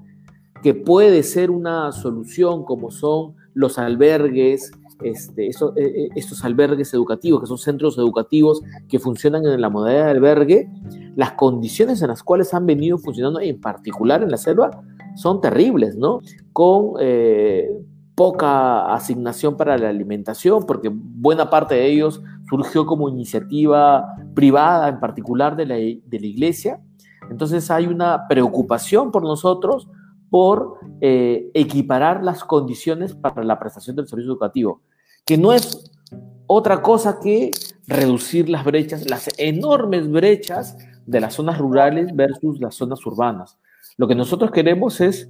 [0.62, 4.72] que puede ser una solución, como son los albergues
[5.02, 10.06] este, eh, eh, estos albergues educativos, que son centros educativos que funcionan en la modalidad
[10.06, 10.70] de albergue,
[11.14, 14.82] las condiciones en las cuales han venido funcionando, en particular en la selva,
[15.18, 16.20] son terribles, ¿no?
[16.52, 17.68] Con eh,
[18.14, 25.00] poca asignación para la alimentación, porque buena parte de ellos surgió como iniciativa privada, en
[25.00, 26.80] particular de la, de la iglesia.
[27.30, 29.88] Entonces hay una preocupación por nosotros
[30.30, 34.82] por eh, equiparar las condiciones para la prestación del servicio educativo,
[35.24, 35.90] que no es
[36.46, 37.50] otra cosa que
[37.88, 40.76] reducir las brechas, las enormes brechas
[41.06, 43.58] de las zonas rurales versus las zonas urbanas.
[43.98, 45.28] Lo que nosotros queremos es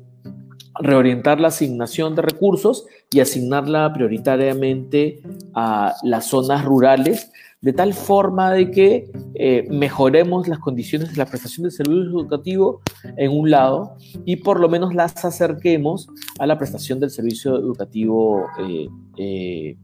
[0.79, 5.23] reorientar la asignación de recursos y asignarla prioritariamente
[5.55, 11.25] a las zonas rurales, de tal forma de que eh, mejoremos las condiciones de la
[11.25, 12.83] prestación del servicio educativo
[13.17, 16.07] en un lado y por lo menos las acerquemos
[16.39, 19.79] a la prestación del servicio educativo eh, eh,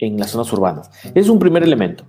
[0.00, 0.90] en las zonas urbanas.
[1.14, 2.04] Es un primer elemento.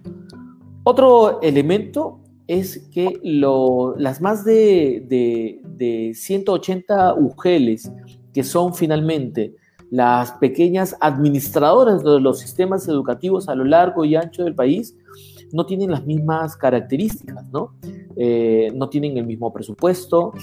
[0.84, 2.21] Otro elemento
[2.52, 7.90] es que las más de, de 180 UGELs,
[8.34, 9.56] que son finalmente
[9.90, 14.98] las pequeñas administradoras de los sistemas educativos a lo largo y ancho del país,
[15.54, 17.74] no tienen las mismas características, ¿no?
[18.18, 20.34] Eh, no tienen el mismo presupuesto,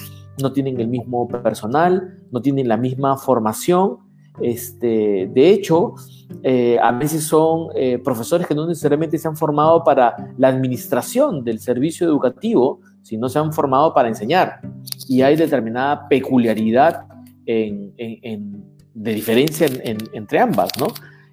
[0.41, 3.99] no tienen el mismo personal, no tienen la misma formación.
[4.41, 5.95] Este, de hecho,
[6.43, 11.45] eh, a veces son eh, profesores que no necesariamente se han formado para la administración
[11.45, 14.61] del servicio educativo, sino se han formado para enseñar.
[15.09, 17.05] Y hay determinada peculiaridad
[17.47, 19.67] de diferencia
[20.13, 20.89] entre ambas, ¿no?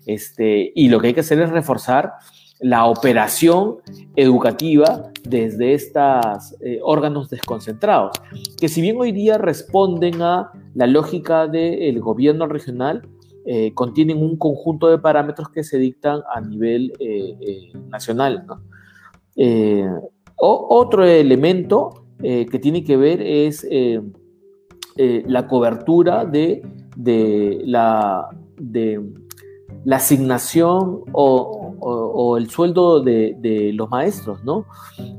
[0.06, 2.14] Este, y lo que hay que hacer es reforzar
[2.60, 3.78] la operación
[4.16, 8.18] educativa desde estos eh, órganos desconcentrados,
[8.60, 13.08] que si bien hoy día responden a la lógica del gobierno regional,
[13.46, 18.46] eh, contienen un conjunto de parámetros que se dictan a nivel eh, nacional.
[20.38, 23.68] otro elemento que tiene que ver es
[24.98, 26.64] la cobertura de,
[26.96, 29.02] de la, de
[29.86, 34.66] la asignación o, el sueldo de, los maestros, ¿no?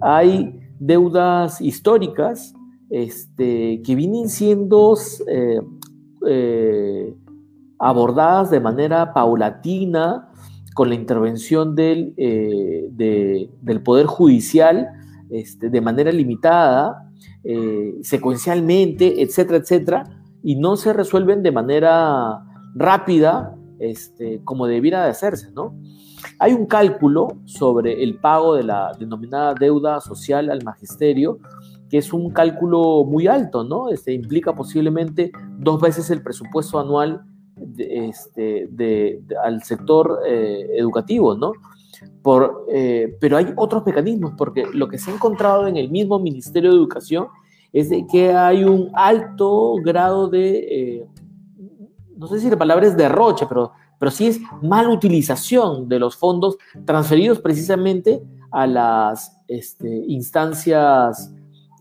[0.01, 2.55] Hay deudas históricas
[2.91, 4.97] este, que vienen siendo
[5.29, 5.61] eh,
[6.27, 7.15] eh,
[7.79, 10.29] abordadas de manera paulatina
[10.75, 14.89] con la intervención del, eh, del Poder Judicial
[15.31, 17.03] este, de manera limitada,
[18.03, 20.05] secuencialmente, etcétera, etcétera,
[20.43, 22.43] y no se resuelven de manera
[22.75, 25.75] rápida este, como debiera de hacerse, ¿no?
[26.39, 31.39] Hay un cálculo sobre el pago de la denominada deuda social al magisterio,
[31.89, 33.91] que es un cálculo muy alto, ¿no?
[33.91, 37.23] Este, implica posiblemente dos veces el presupuesto anual
[37.79, 38.69] este,
[39.43, 41.53] al sector eh, educativo, ¿no?
[42.23, 46.19] Por, eh, pero hay otros mecanismos, porque lo que se ha encontrado en el mismo
[46.19, 47.29] Ministerio de Educación
[47.73, 51.07] es de que hay un alto grado de eh,
[52.17, 56.17] no sé si la palabra es derroche, pero, pero sí es mala utilización de los
[56.17, 61.33] fondos transferidos precisamente a las este, instancias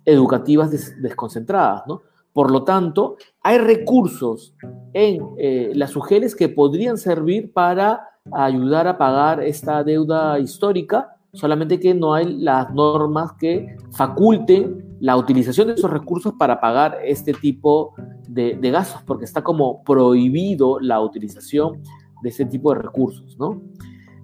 [0.06, 0.69] educativas
[1.02, 2.02] desconcentradas, ¿no?
[2.34, 4.54] Por lo tanto, hay recursos
[4.91, 11.80] en eh, las UGELES que podrían servir para ayudar a pagar esta deuda histórica, solamente
[11.80, 17.32] que no hay las normas que faculten la utilización de esos recursos para pagar este
[17.32, 17.94] tipo
[18.28, 21.84] de, gastos, porque está como prohibido la utilización
[22.24, 23.62] de ese tipo de recursos, ¿no?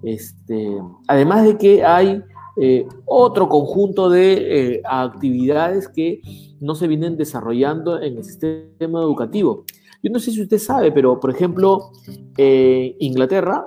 [0.02, 2.20] Este, además de que hay
[2.56, 6.20] eh, otro conjunto de eh, actividades que
[6.58, 9.64] no se vienen desarrollando en el sistema educativo.
[10.02, 11.92] Yo no sé si usted sabe, pero por ejemplo,
[12.36, 13.66] en Inglaterra,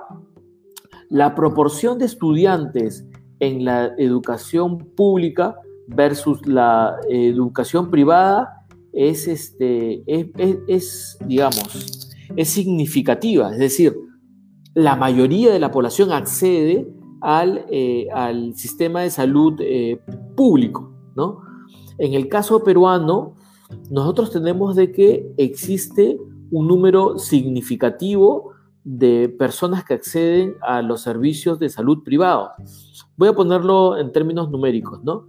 [1.08, 3.06] la proporción de estudiantes
[3.40, 5.56] en la educación pública
[5.88, 13.52] versus la educación privada es, este, es, digamos, es significativa.
[13.52, 13.96] Es decir,
[14.74, 16.86] la mayoría de la población accede
[17.20, 20.00] al, eh, al sistema de salud eh,
[20.34, 21.40] público, ¿no?
[21.98, 23.34] En el caso peruano,
[23.90, 26.18] nosotros tenemos de que existe
[26.50, 28.52] un número significativo
[28.84, 32.50] de personas que acceden a los servicios de salud privados.
[33.16, 35.26] Voy a ponerlo en términos numéricos, ¿no?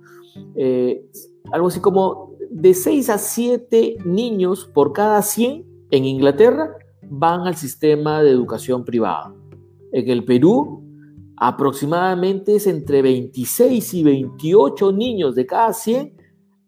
[0.55, 1.05] Eh,
[1.51, 7.55] algo así como de 6 a 7 niños por cada 100 en Inglaterra van al
[7.55, 9.33] sistema de educación privada.
[9.91, 10.83] En el Perú,
[11.37, 16.17] aproximadamente es entre 26 y 28 niños de cada 100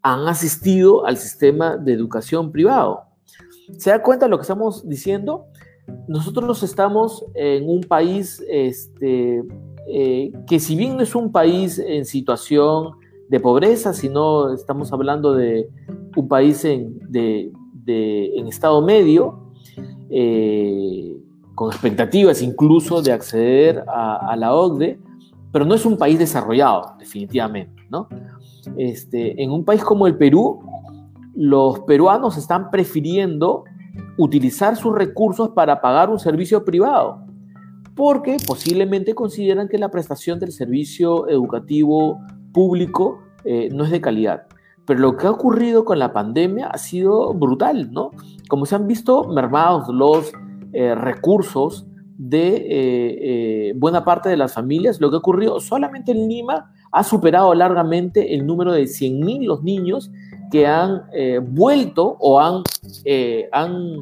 [0.01, 3.01] han asistido al sistema de educación privado.
[3.77, 5.45] ¿Se da cuenta de lo que estamos diciendo?
[6.07, 9.43] nosotros estamos en un país este,
[9.87, 12.93] eh, que si bien no es un país en situación
[13.29, 15.69] de pobreza, sino estamos hablando de
[16.15, 16.99] un país en,
[18.47, 19.51] estado medio,
[20.09, 21.15] eh,
[21.53, 24.99] con expectativas incluso de acceder a, la OCDE,
[25.51, 27.83] pero no es un país desarrollado, definitivamente.
[27.89, 28.07] ¿no?
[28.77, 30.61] Este, en un país como el Perú,
[31.35, 33.63] los peruanos están prefiriendo
[34.17, 37.25] utilizar sus recursos para pagar un servicio privado,
[37.95, 42.19] porque posiblemente consideran que la prestación del servicio educativo
[42.51, 44.43] público eh, no es de calidad.
[44.85, 48.11] Pero lo que ha ocurrido con la pandemia ha sido brutal, ¿no?
[48.47, 50.31] Como se han visto mermados los
[50.73, 51.85] eh, recursos
[52.17, 52.65] de
[53.69, 57.53] eh, buena parte de las familias, lo que ha ocurrido solamente en Lima ha superado
[57.53, 60.11] largamente el número de 100.000 los niños
[60.51, 61.03] que han
[61.51, 62.63] vuelto o han,
[63.51, 63.95] han,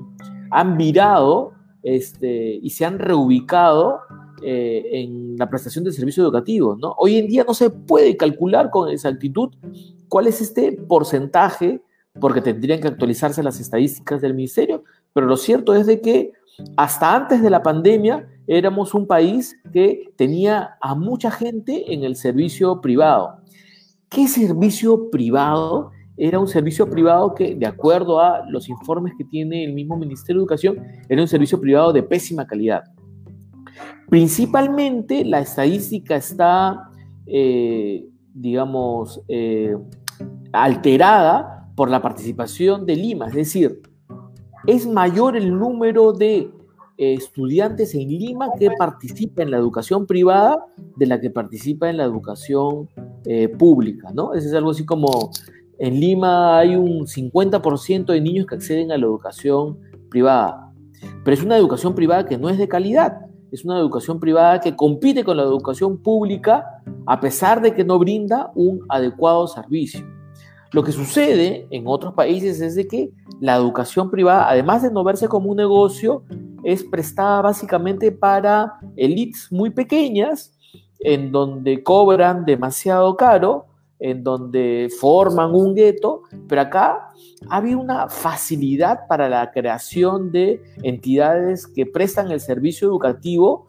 [0.50, 1.52] han virado
[1.84, 4.00] este, y se han reubicado
[4.42, 6.76] eh, en la prestación de servicio educativo.
[6.76, 6.96] ¿no?
[6.98, 9.50] Hoy en día no se puede calcular con exactitud
[10.08, 11.82] cuál es este porcentaje,
[12.20, 14.84] porque tendrían que actualizarse las estadísticas del ministerio,
[15.14, 16.34] pero lo cierto es de que
[16.76, 22.16] hasta antes de la pandemia éramos un país que tenía a mucha gente en el
[22.16, 23.38] servicio privado.
[24.10, 25.92] ¿Qué servicio privado?
[26.16, 30.40] Era un servicio privado que, de acuerdo a los informes que tiene el mismo Ministerio
[30.40, 32.86] de Educación, era un servicio privado de pésima calidad.
[34.10, 36.90] Principalmente la estadística está,
[37.26, 39.76] eh, digamos, eh,
[40.54, 43.82] alterada por la participación de Lima, es decir,
[44.66, 46.50] es mayor el número de
[46.98, 50.66] eh, estudiantes en Lima que participa en la educación privada
[50.96, 52.90] de la que participa en la educación
[53.60, 54.34] pública, ¿no?
[54.34, 55.32] Eso es algo así como
[55.80, 59.78] en Lima hay un 50% de niños que acceden a la educación
[60.10, 60.72] privada,
[61.26, 64.76] pero es una educación privada que no es de calidad es una educación privada que
[64.76, 70.06] compite con la educación pública a pesar de que no brinda un adecuado servicio.
[70.72, 75.04] Lo que sucede en otros países es de que la educación privada, además de no
[75.04, 76.24] verse como un negocio,
[76.64, 80.54] es prestada básicamente para élites muy pequeñas,
[81.00, 83.67] en donde cobran demasiado caro
[84.00, 87.10] en donde forman un gueto, pero acá
[87.50, 93.68] había una facilidad para la creación de entidades que prestan el servicio educativo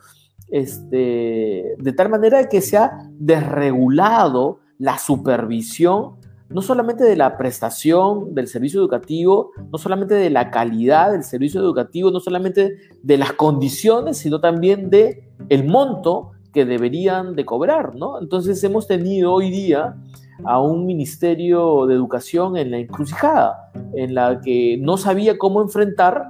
[0.51, 6.17] este, de tal manera que se ha desregulado la supervisión,
[6.49, 11.61] no solamente de la prestación del servicio educativo, no solamente de la calidad del servicio
[11.61, 17.95] educativo, no solamente de las condiciones, sino también de el monto que deberían de cobrar,
[17.95, 18.21] ¿no?
[18.21, 19.97] Entonces hemos tenido hoy día
[20.45, 26.27] a un ministerio de educación en la encrucijada, en la que no sabía cómo enfrentar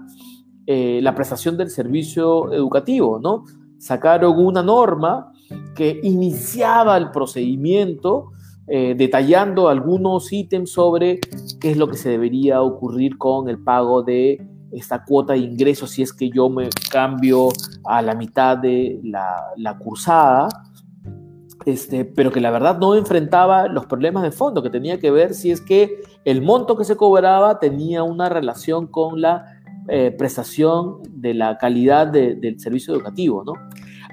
[0.67, 3.45] eh, la prestación del servicio educativo, ¿no?
[3.79, 5.33] Sacaron una norma
[5.75, 8.33] que iniciaba el procedimiento
[8.67, 11.21] eh, detallando algunos ítems sobre
[11.61, 15.91] qué es lo que se debería ocurrir con el pago de esta cuota de ingresos
[15.91, 17.49] si es que yo me cambio
[17.85, 20.49] a la mitad de la, cursada,
[21.65, 25.35] este, pero que la verdad no enfrentaba los problemas de fondo, que tenía que ver
[25.35, 31.03] si es que el monto que se cobraba tenía una relación con la eh, prestación
[31.11, 33.55] de la calidad del servicio educativo, ¿no?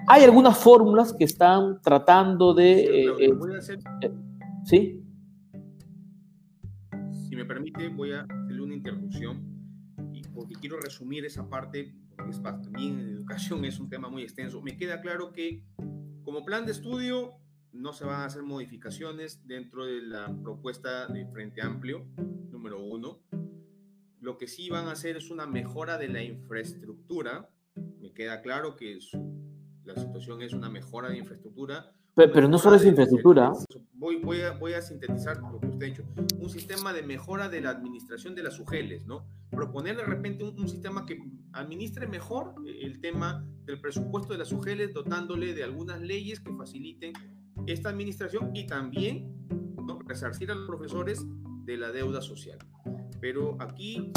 [0.07, 3.05] Hay algunas fórmulas que están tratando de...
[3.05, 3.07] Eh,
[4.01, 4.11] eh,
[4.63, 5.01] ¿Sí?
[7.27, 9.54] Si me permite, voy a hacerle una interrupción
[10.35, 14.61] porque quiero resumir esa parte, porque es, también educación es un tema muy extenso.
[14.61, 15.63] Me queda claro que
[16.23, 17.39] como plan de estudio
[17.71, 22.05] no se van a hacer modificaciones dentro de la propuesta de Frente Amplio,
[22.51, 23.21] número uno.
[24.19, 27.49] Lo que sí van a hacer es una mejora de la infraestructura.
[27.99, 28.99] Me queda claro que
[29.83, 31.93] la situación es una mejora de infraestructura.
[32.15, 33.51] Pero, no solo es infraestructura.
[33.93, 36.03] Voy, voy, a, voy a sintetizar lo que usted ha dicho.
[36.39, 39.25] Un sistema de mejora de la administración de las UGELES, ¿no?
[39.51, 41.17] proponer de repente un, sistema que
[41.53, 47.13] administre mejor el tema del presupuesto de las UGELES, dotándole de algunas leyes que faciliten
[47.67, 49.47] esta administración y también
[49.85, 49.99] ¿no?
[49.99, 51.25] resarcir a los profesores
[51.65, 52.59] de la deuda social.
[53.19, 54.11] Pero aquí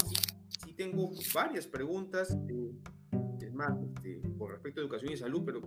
[0.65, 2.73] sí, tengo varias preguntas, eh,
[3.41, 5.63] es más, este, por respecto a educación y salud, pero,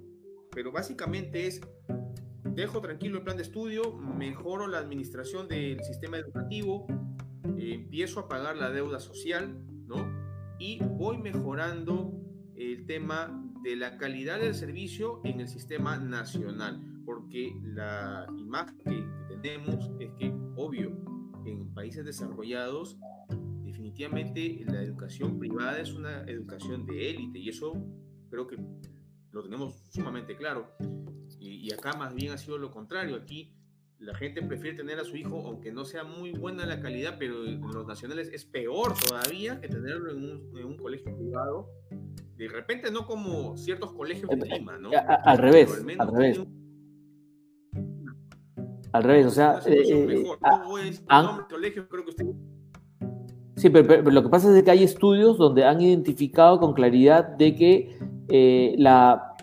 [0.53, 1.61] pero básicamente es,
[2.43, 6.87] dejo tranquilo el plan de estudio, mejoro la administración del sistema educativo,
[7.57, 9.95] empiezo a pagar la deuda social, ¿no?
[10.59, 12.13] Y voy mejorando
[12.55, 19.37] el tema de la calidad del servicio en el sistema nacional, porque la imagen que,
[19.41, 20.91] tenemos es que, obvio,
[21.45, 22.99] en países desarrollados,
[23.63, 27.73] definitivamente la educación privada es una educación de élite y eso
[28.29, 28.57] creo que
[29.31, 30.67] lo tenemos sumamente claro.
[31.39, 33.15] Y, y, acá más bien ha sido lo contrario.
[33.15, 33.53] Aquí
[33.99, 37.45] la gente prefiere tener a su hijo, aunque no sea muy buena la calidad, pero
[37.45, 41.67] en los nacionales es peor todavía que tenerlo en un, en un colegio privado.
[42.35, 44.89] De repente no como ciertos colegios de Eh, Lima, ¿no?
[45.23, 46.37] Al revés, menos al revés.
[46.39, 46.61] un-
[48.93, 50.37] Al revés, o sea, eh, mejor.
[50.41, 50.77] ah, No
[51.07, 52.25] han- creo que usted
[53.55, 56.73] Sí, pero, pero- pero lo que pasa es que hay estudios donde han identificado con
[56.73, 57.95] claridad de que
[58.31, 59.35] eh, la,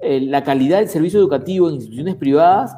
[0.00, 2.76] eh, la calidad del servicio educativo en instituciones privadas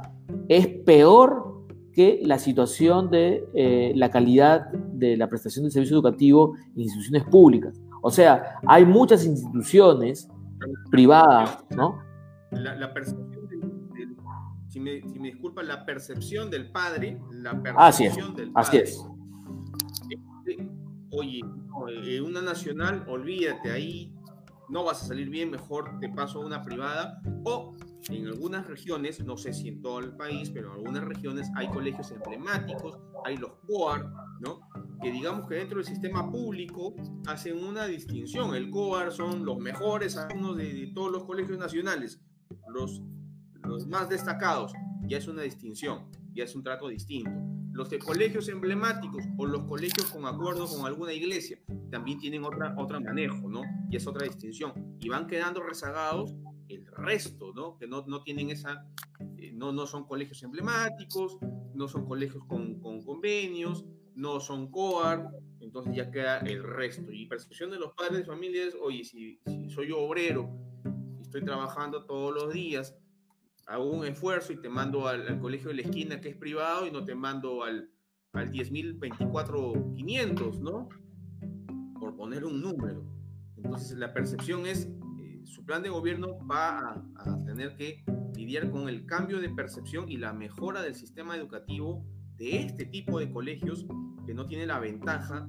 [0.48, 6.54] es peor que la situación de eh, la calidad de la prestación del servicio educativo
[6.74, 7.80] en instituciones públicas.
[8.02, 10.28] O sea, hay muchas instituciones
[10.90, 11.98] privadas, ¿no?
[12.52, 14.16] la, la percepción del, del-
[14.68, 18.70] si, me, si me disculpa, la percepción del padre, la Así es, percepción del así
[18.78, 18.82] padre.
[18.84, 19.06] es.
[20.08, 20.70] Este,
[21.12, 21.40] Oye,
[22.04, 24.14] eh, una nacional, olvídate, ahí
[24.70, 27.20] no vas a salir bien, mejor te paso a una privada.
[27.44, 27.76] O
[28.08, 31.68] en algunas regiones, no sé si en todo el país, pero en algunas regiones hay
[31.68, 34.10] colegios emblemáticos, hay los COAR,
[34.40, 34.60] ¿no?
[35.02, 36.94] Que digamos que dentro del sistema público
[37.26, 38.54] hacen una distinción.
[38.54, 42.20] El COAR son los mejores alumnos de, todos los colegios nacionales,
[42.68, 43.02] los,
[43.64, 44.72] los más destacados.
[45.06, 47.30] Ya es una distinción, ya es un trato distinto.
[47.80, 51.58] Los de colegios emblemáticos o los colegios con acuerdo con alguna iglesia
[51.90, 53.62] también tienen otra, otra manejo, ¿no?
[53.88, 54.98] Y es otra distinción.
[55.00, 56.34] Y van quedando rezagados
[56.68, 57.78] el resto, ¿no?
[57.78, 58.86] Que no, no tienen esa,
[59.38, 61.38] eh, no, no son colegios emblemáticos,
[61.72, 67.10] no son colegios con, con convenios, no son COAR, entonces ya queda el resto.
[67.10, 70.50] Y percepción de los padres de familias, oye, si, si soy obrero,
[71.16, 72.94] si estoy trabajando todos los días,
[73.70, 76.90] hago un esfuerzo y te mando al, colegio de la esquina que es privado y
[76.90, 77.88] no te mando al,
[78.32, 80.88] al 10.024.500, ¿no?
[82.00, 83.06] Por poner un número.
[83.56, 84.90] Entonces la percepción es,
[85.20, 88.02] eh, su plan de gobierno va a, a tener que
[88.34, 92.04] lidiar con el cambio de percepción y la mejora del sistema educativo
[92.38, 93.86] de este tipo de colegios
[94.26, 95.48] que no tiene la ventaja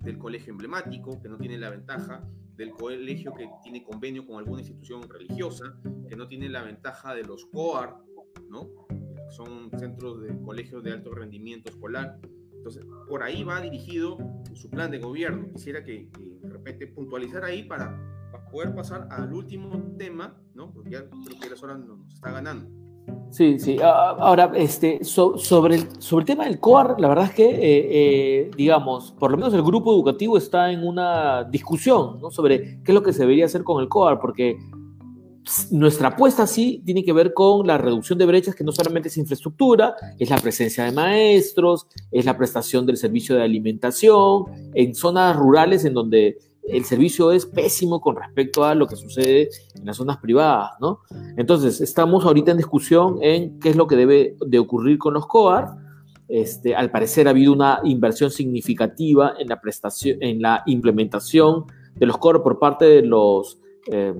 [0.00, 2.22] del colegio emblemático, que no tiene la ventaja
[2.58, 7.22] del colegio que tiene convenio con alguna institución religiosa, que no tiene la ventaja de
[7.22, 7.96] los COAR,
[8.50, 8.68] ¿no?
[9.30, 12.18] Son centros de colegios de alto rendimiento escolar.
[12.52, 14.18] Entonces, por ahí va dirigido
[14.54, 15.52] su plan de gobierno.
[15.52, 17.96] Quisiera que, que de repente puntualizar ahí para,
[18.50, 20.72] poder pasar al último tema, ¿no?
[20.72, 22.68] Porque ya creo que las horas nos está ganando.
[23.30, 23.76] Sí, sí.
[23.82, 27.58] Ahora, este, so, sobre, el, sobre el tema del COAR, la verdad es que, eh,
[27.60, 32.30] eh, digamos, por lo menos el grupo educativo está en una discusión ¿no?
[32.30, 34.56] sobre qué es lo que se debería hacer con el COAR, porque
[35.70, 39.16] nuestra apuesta sí tiene que ver con la reducción de brechas, que no solamente es
[39.16, 45.36] infraestructura, es la presencia de maestros, es la prestación del servicio de alimentación en zonas
[45.36, 46.38] rurales en donde
[46.70, 51.00] el servicio es pésimo con respecto a lo que sucede en las zonas privadas, ¿no?
[51.36, 55.26] Entonces, estamos ahorita en discusión en qué es lo que debe de ocurrir con los
[55.26, 55.76] COAR.
[56.28, 61.64] Este, al parecer ha habido una inversión significativa en la prestación, en la implementación
[61.94, 63.58] de los COAR por parte de los,
[63.90, 64.14] eh,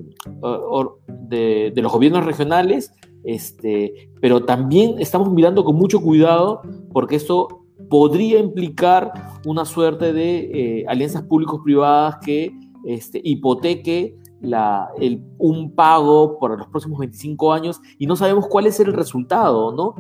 [1.09, 2.93] de, los gobiernos regionales,
[3.25, 7.58] este, pero también estamos mirando con mucho cuidado porque esto
[7.89, 9.13] podría implicar
[9.45, 10.39] una suerte de
[10.81, 12.53] eh, alianzas públicos-privadas que
[12.85, 18.67] este, hipoteque la, el, un pago por los próximos 25 años y no sabemos cuál
[18.67, 19.95] es el resultado, ¿no?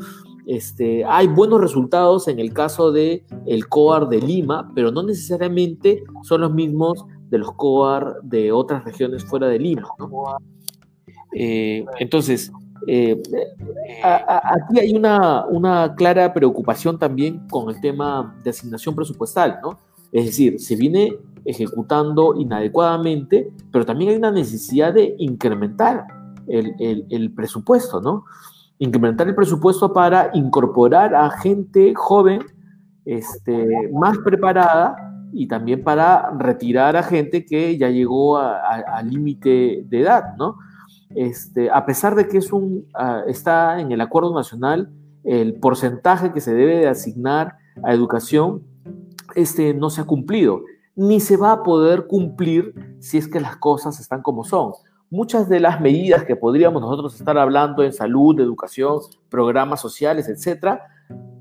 [0.47, 6.03] Este, hay buenos resultados en el caso de el COAR de Lima, pero no necesariamente
[6.23, 10.09] son los mismos de los COAR de otras regiones fuera de Lima, ¿no?
[11.33, 12.51] Eh, entonces,
[12.87, 13.21] eh,
[14.03, 19.79] aquí hay una, clara preocupación también con el tema de asignación presupuestal, ¿no?
[20.13, 26.07] Es decir, se viene ejecutando inadecuadamente, pero también hay una necesidad de incrementar
[26.47, 28.25] el presupuesto, ¿no?
[28.79, 32.41] Incrementar el presupuesto para incorporar a gente joven,
[33.05, 34.97] este, más preparada
[35.33, 40.57] y también para retirar a gente que ya llegó al límite de edad, ¿no?
[41.21, 42.85] Este, a pesar de que uh,
[43.27, 44.89] está en el acuerdo nacional,
[45.25, 48.63] el porcentaje que se debe de asignar a educación
[49.35, 50.63] este, no se ha cumplido,
[50.95, 54.75] ni se va a poder cumplir si es que las cosas están como son.
[55.11, 60.83] Muchas de las medidas que podríamos nosotros estar hablando en salud, educación, programas sociales, etcétera,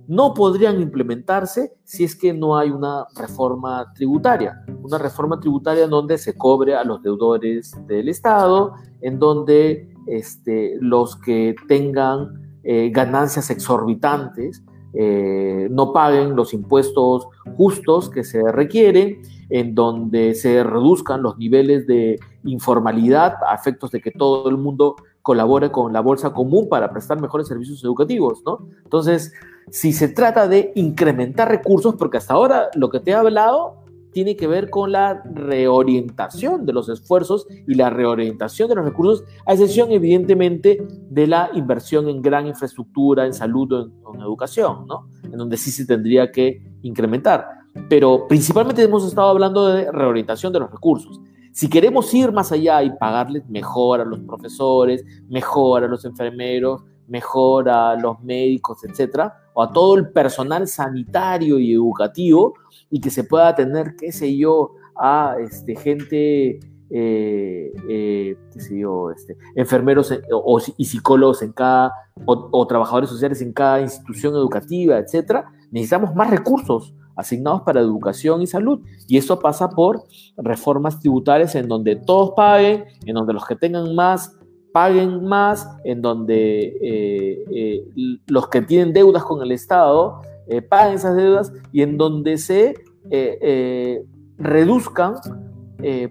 [0.07, 5.89] no podrían implementarse si es que no hay una reforma tributaria, una reforma tributaria en
[5.89, 12.89] donde se cobre a los deudores del Estado, en donde este, los que tengan eh,
[12.89, 21.21] ganancias exorbitantes eh, no paguen los impuestos justos que se requieren, en donde se reduzcan
[21.21, 24.95] los niveles de informalidad a efectos de que todo el mundo
[25.27, 28.69] colabore con la bolsa común para prestar mejores servicios educativos, ¿no?
[28.85, 29.33] Entonces,
[29.69, 34.37] si se trata de incrementar recursos, porque hasta ahora lo que te he hablado tiene
[34.37, 39.51] que ver con la reorientación de los esfuerzos y la reorientación de los recursos, a
[39.51, 45.09] excepción evidentemente de la inversión en gran infraestructura, en salud o en, educación, ¿no?
[45.23, 47.47] En donde sí se tendría que incrementar.
[47.89, 51.19] Pero principalmente hemos estado hablando de reorientación de los recursos.
[51.57, 56.83] Si queremos ir más allá y pagarles mejor a los profesores, mejor a los enfermeros,
[57.07, 62.53] mejor a los médicos, etcétera, o a todo el personal sanitario y educativo,
[62.91, 66.59] y que se pueda tener, qué sé yo, a este, gente,
[66.91, 71.91] eh, eh, qué sé yo, este, enfermeros o, y psicólogos en cada,
[72.27, 78.47] o, trabajadores sociales en cada institución educativa, etcétera, necesitamos más recursos asignados para educación y
[78.47, 78.79] salud.
[79.07, 80.03] Y eso pasa por
[80.37, 84.33] reformas tributarias en donde todos paguen, en donde los que tengan más
[84.71, 87.83] paguen más, en donde eh,
[88.27, 92.69] los que tienen deudas con el Estado eh, paguen esas deudas y en donde se
[93.09, 94.05] eh, eh,
[94.37, 95.15] reduzcan,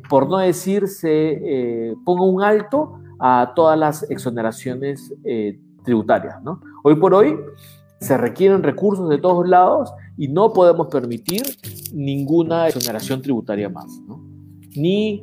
[0.09, 5.12] por no decir se ponga un alto a todas las exoneraciones
[5.84, 6.40] tributarias.
[6.42, 6.61] ¿no?
[6.84, 7.36] Hoy por hoy
[8.00, 11.42] se requieren recursos de todos lados y no podemos permitir
[11.92, 13.86] ninguna exoneración tributaria más.
[14.74, 15.22] Ni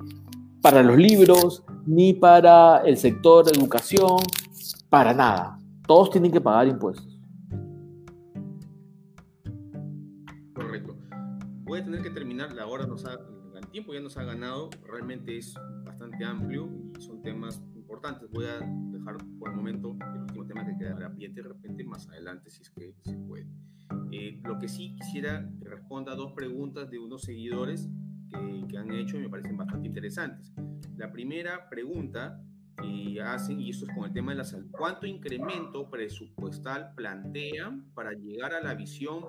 [0.61, 4.17] para los libros, ni para el sector educación,
[4.89, 5.59] para nada.
[5.87, 7.13] Todos tienen que pagar impuestos.
[11.73, 13.17] voy a tener que terminar, la hora nos ha,
[13.55, 17.63] el tiempo ya nos ha ganado, realmente es bastante amplio y son temas
[17.93, 18.29] importantes.
[18.31, 18.59] Voy a
[18.91, 22.63] dejar por el momento el último tema que queda pie de repente más adelante si
[22.63, 23.47] es que se puede.
[24.11, 27.89] Eh, lo que sí quisiera que responda a dos preguntas de unos seguidores
[28.31, 30.51] que, que, han hecho y me parecen bastante interesantes.
[30.97, 32.41] La primera pregunta
[32.81, 37.91] que hacen, y esto es con el tema de la salud, ¿cuánto incremento presupuestal plantean
[37.93, 39.23] para llegar a la visión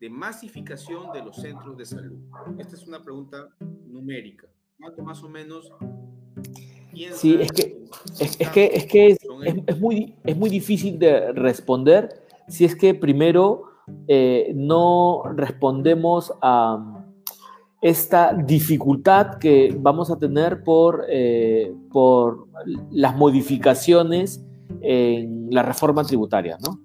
[0.00, 2.18] de masificación de los centros de salud?
[2.58, 4.48] Esta es una pregunta numérica.
[4.80, 5.70] ¿Cuánto más o menos
[7.14, 7.78] Sí, es que,
[8.20, 9.16] es, que, es, que
[9.66, 13.64] es, muy, es muy difícil de responder si es que primero
[14.08, 17.04] eh, no respondemos a
[17.80, 22.46] esta dificultad que vamos a tener por, eh, por
[22.90, 24.44] las modificaciones
[24.80, 26.78] en la reforma tributaria, ¿no?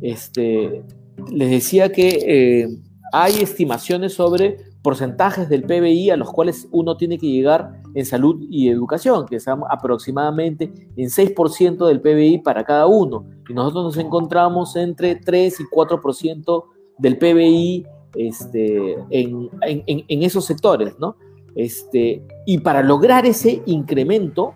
[0.00, 0.82] Este,
[1.30, 2.68] les decía que eh,
[3.12, 8.46] hay estimaciones sobre porcentajes del PBI a los cuales uno tiene que llegar en salud
[8.50, 13.26] y educación, que están aproximadamente en 6% del PBI para cada uno.
[13.48, 16.64] Y nosotros nos encontramos entre 3 y 4%
[16.98, 21.16] del PBI este, en, esos sectores, ¿no?
[21.54, 24.54] Este, y para lograr ese incremento,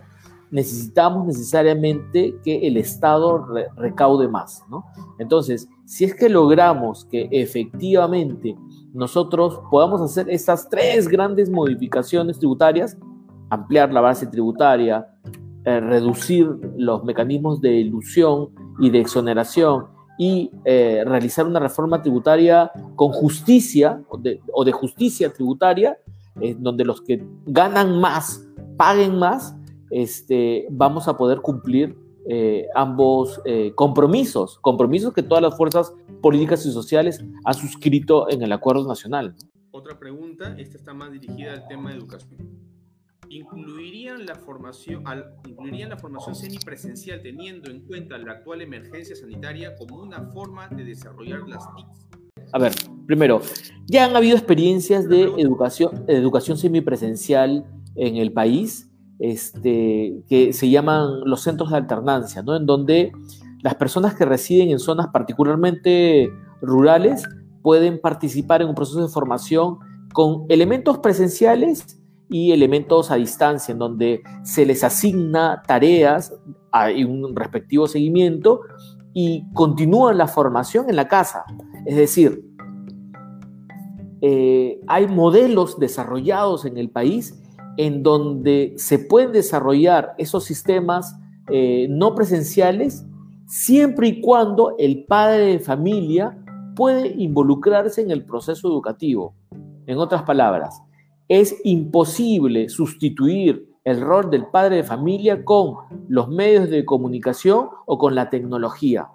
[0.51, 4.85] necesitamos necesariamente que el Estado recaude más, ¿no?
[5.19, 8.57] Entonces, si es que logramos que efectivamente
[8.93, 12.97] nosotros podamos hacer estas tres grandes modificaciones tributarias,
[13.51, 15.07] ampliar la base tributaria,
[15.65, 19.87] eh, reducir los mecanismos de ilusión y de exoneración
[20.19, 24.19] y eh, realizar una reforma tributaria con justicia o
[24.65, 25.99] de, justicia tributaria,
[26.59, 29.57] donde los que ganan más paguen más,
[29.91, 31.97] este, vamos a poder cumplir
[32.29, 38.43] eh, ambos eh, compromisos, compromisos que todas las fuerzas políticas y sociales han suscrito en
[38.43, 39.35] el acuerdo nacional.
[39.71, 42.66] Otra pregunta, esta está más dirigida al tema de educación.
[43.29, 49.75] ¿Incluirían la formación, al, ¿incluirían la formación semipresencial teniendo en cuenta la actual emergencia sanitaria
[49.77, 52.07] como una forma de desarrollar las TICs?
[52.53, 52.73] A ver,
[53.07, 53.41] primero,
[53.87, 57.67] ya han habido experiencias de educación, educación semipresencial
[57.97, 62.57] en el país este, que se llaman los centros de alternancia, ¿no?
[62.57, 63.13] en donde
[63.63, 67.25] las personas que residen en zonas particularmente rurales
[67.63, 69.79] pueden participar en un proceso de formación
[70.13, 71.99] con elementos presenciales
[72.29, 76.35] y elementos a distancia, en donde se les asigna tareas,
[76.73, 78.61] hay un respectivo seguimiento
[79.15, 81.45] y continúan la formación en la casa.
[81.87, 82.45] Es decir,
[84.21, 87.41] eh, hay modelos desarrollados en el país
[87.77, 91.19] en donde se pueden desarrollar esos sistemas
[91.51, 93.07] eh, no presenciales
[93.47, 96.37] siempre y cuando el padre de familia
[96.75, 99.35] puede involucrarse en el proceso educativo.
[99.87, 100.83] En otras palabras,
[101.29, 105.77] es imposible sustituir el rol del padre de familia con
[106.09, 109.09] los medios de comunicación o con la tecnología.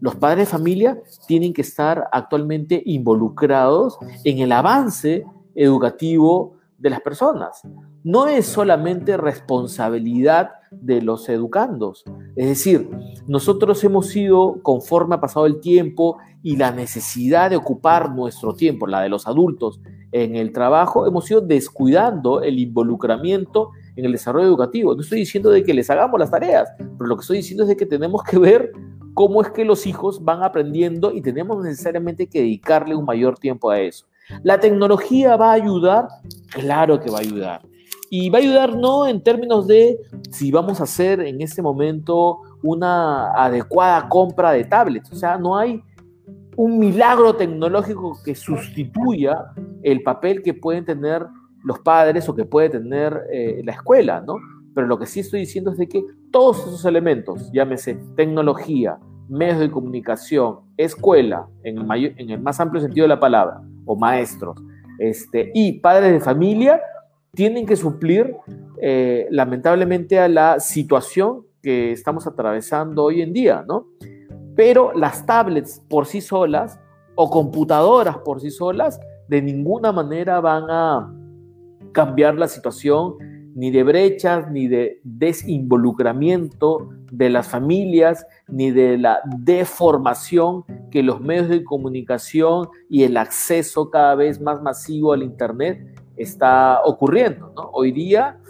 [0.00, 5.24] los padres de familia tienen que estar actualmente involucrados en el avance
[5.56, 7.62] educativo de las personas.
[8.04, 12.04] No es solamente responsabilidad de los educandos.
[12.36, 12.88] Es decir,
[13.26, 18.86] nosotros hemos sido, conforme ha pasado el tiempo y la necesidad de ocupar nuestro tiempo,
[18.86, 19.80] la de los adultos,
[20.12, 24.94] en el trabajo, hemos ido descuidando el involucramiento en el desarrollo educativo.
[24.94, 27.68] No estoy diciendo de que les hagamos las tareas, pero lo que estoy diciendo es
[27.68, 28.72] de que tenemos que ver
[29.14, 33.70] cómo es que los hijos van aprendiendo y tenemos necesariamente que dedicarle un mayor tiempo
[33.70, 34.06] a eso.
[34.42, 36.08] ¿La tecnología va a ayudar?
[36.52, 37.62] Claro que va a ayudar.
[38.10, 39.98] Y va a ayudar no en términos de
[40.30, 45.12] si vamos a hacer en este momento una adecuada compra de tablets.
[45.12, 45.82] O sea, no hay
[46.58, 49.52] un milagro tecnológico que sustituya
[49.84, 51.24] el papel que pueden tener
[51.62, 54.38] los padres o que puede tener eh, la escuela, ¿no?
[54.74, 56.02] Pero lo que sí estoy diciendo es de que
[56.32, 58.98] todos esos elementos, llámese tecnología,
[59.28, 64.60] medios de comunicación, escuela, en el, más amplio sentido de la palabra, o maestros,
[64.98, 66.80] este, y padres de familia,
[67.34, 68.34] tienen que suplir
[68.82, 73.86] eh, lamentablemente a la situación que estamos atravesando hoy en día, ¿no?
[74.58, 76.80] Pero las tablets por sí solas
[77.14, 78.98] o computadoras por sí solas
[79.28, 81.14] de ninguna manera van a
[81.92, 83.14] cambiar la situación
[83.54, 91.20] ni de brechas, ni de desinvolucramiento de las familias, ni de la deformación que los
[91.20, 95.86] medios de comunicación y el acceso cada vez más masivo al Internet
[96.16, 97.52] está ocurriendo.
[97.74, 98.40] Hoy día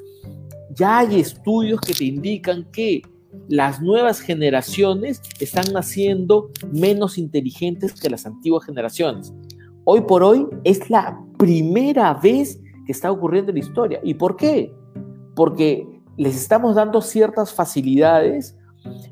[0.71, 3.03] ya hay estudios que te indican que
[3.49, 9.33] las nuevas generaciones están naciendo menos inteligentes que las antiguas generaciones.
[9.85, 14.01] Hoy por hoy es la primera vez que está ocurriendo en la historia.
[14.03, 14.73] ¿Y por qué?
[15.39, 15.87] porque
[16.17, 18.59] les estamos dando ciertas facilidades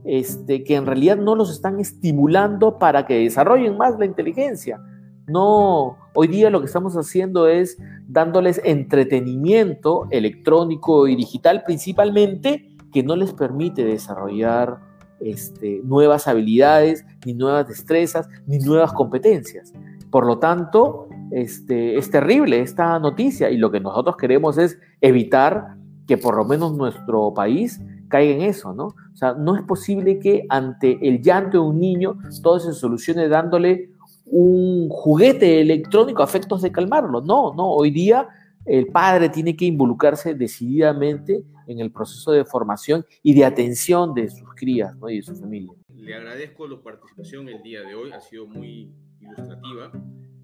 [0.05, 4.80] este, que en realidad no los están estimulando para que desarrollen más la inteligencia.
[5.28, 7.78] No, hoy día lo que estamos haciendo es
[8.09, 14.78] dándoles entretenimiento electrónico y digital principalmente que no les permite desarrollar
[15.20, 19.72] este, nuevas habilidades, ni nuevas destrezas, ni nuevas competencias.
[20.11, 25.76] Por lo tanto, este, es terrible esta noticia y lo que nosotros queremos es evitar
[26.07, 28.87] que por lo menos nuestro país caiga en eso, ¿no?
[28.87, 33.28] O sea, no es posible que ante el llanto de un niño todo se solucione
[33.28, 33.91] dándole
[34.26, 37.20] un juguete electrónico a efectos de calmarlo.
[37.20, 38.28] No, no, hoy día
[38.64, 44.29] el padre tiene que involucrarse decididamente en el proceso de formación y de atención de
[44.31, 45.09] sus crías ¿no?
[45.09, 45.73] y de su familia.
[45.95, 49.93] Le agradezco la participación el día de hoy, ha sido muy ilustrativa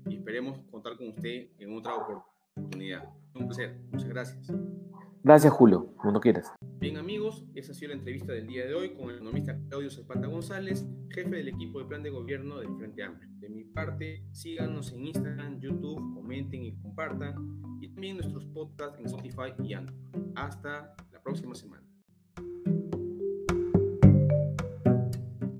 [0.06, 3.08] y esperemos contar con usted en otra oportunidad.
[3.34, 4.52] Un placer, muchas gracias.
[5.24, 6.52] Gracias, Julio, cuando quieras.
[6.80, 9.88] Bien, amigos, esa ha sido la entrevista del día de hoy con el economista Claudio
[9.88, 13.30] Zapata González, jefe del equipo de plan de gobierno del Frente Amplio.
[13.38, 17.36] De mi parte, síganos en Instagram, YouTube, comenten y compartan,
[17.80, 19.94] y también nuestros podcasts en Spotify y Anchor.
[20.34, 20.92] Hasta
[21.22, 21.91] próxima semana.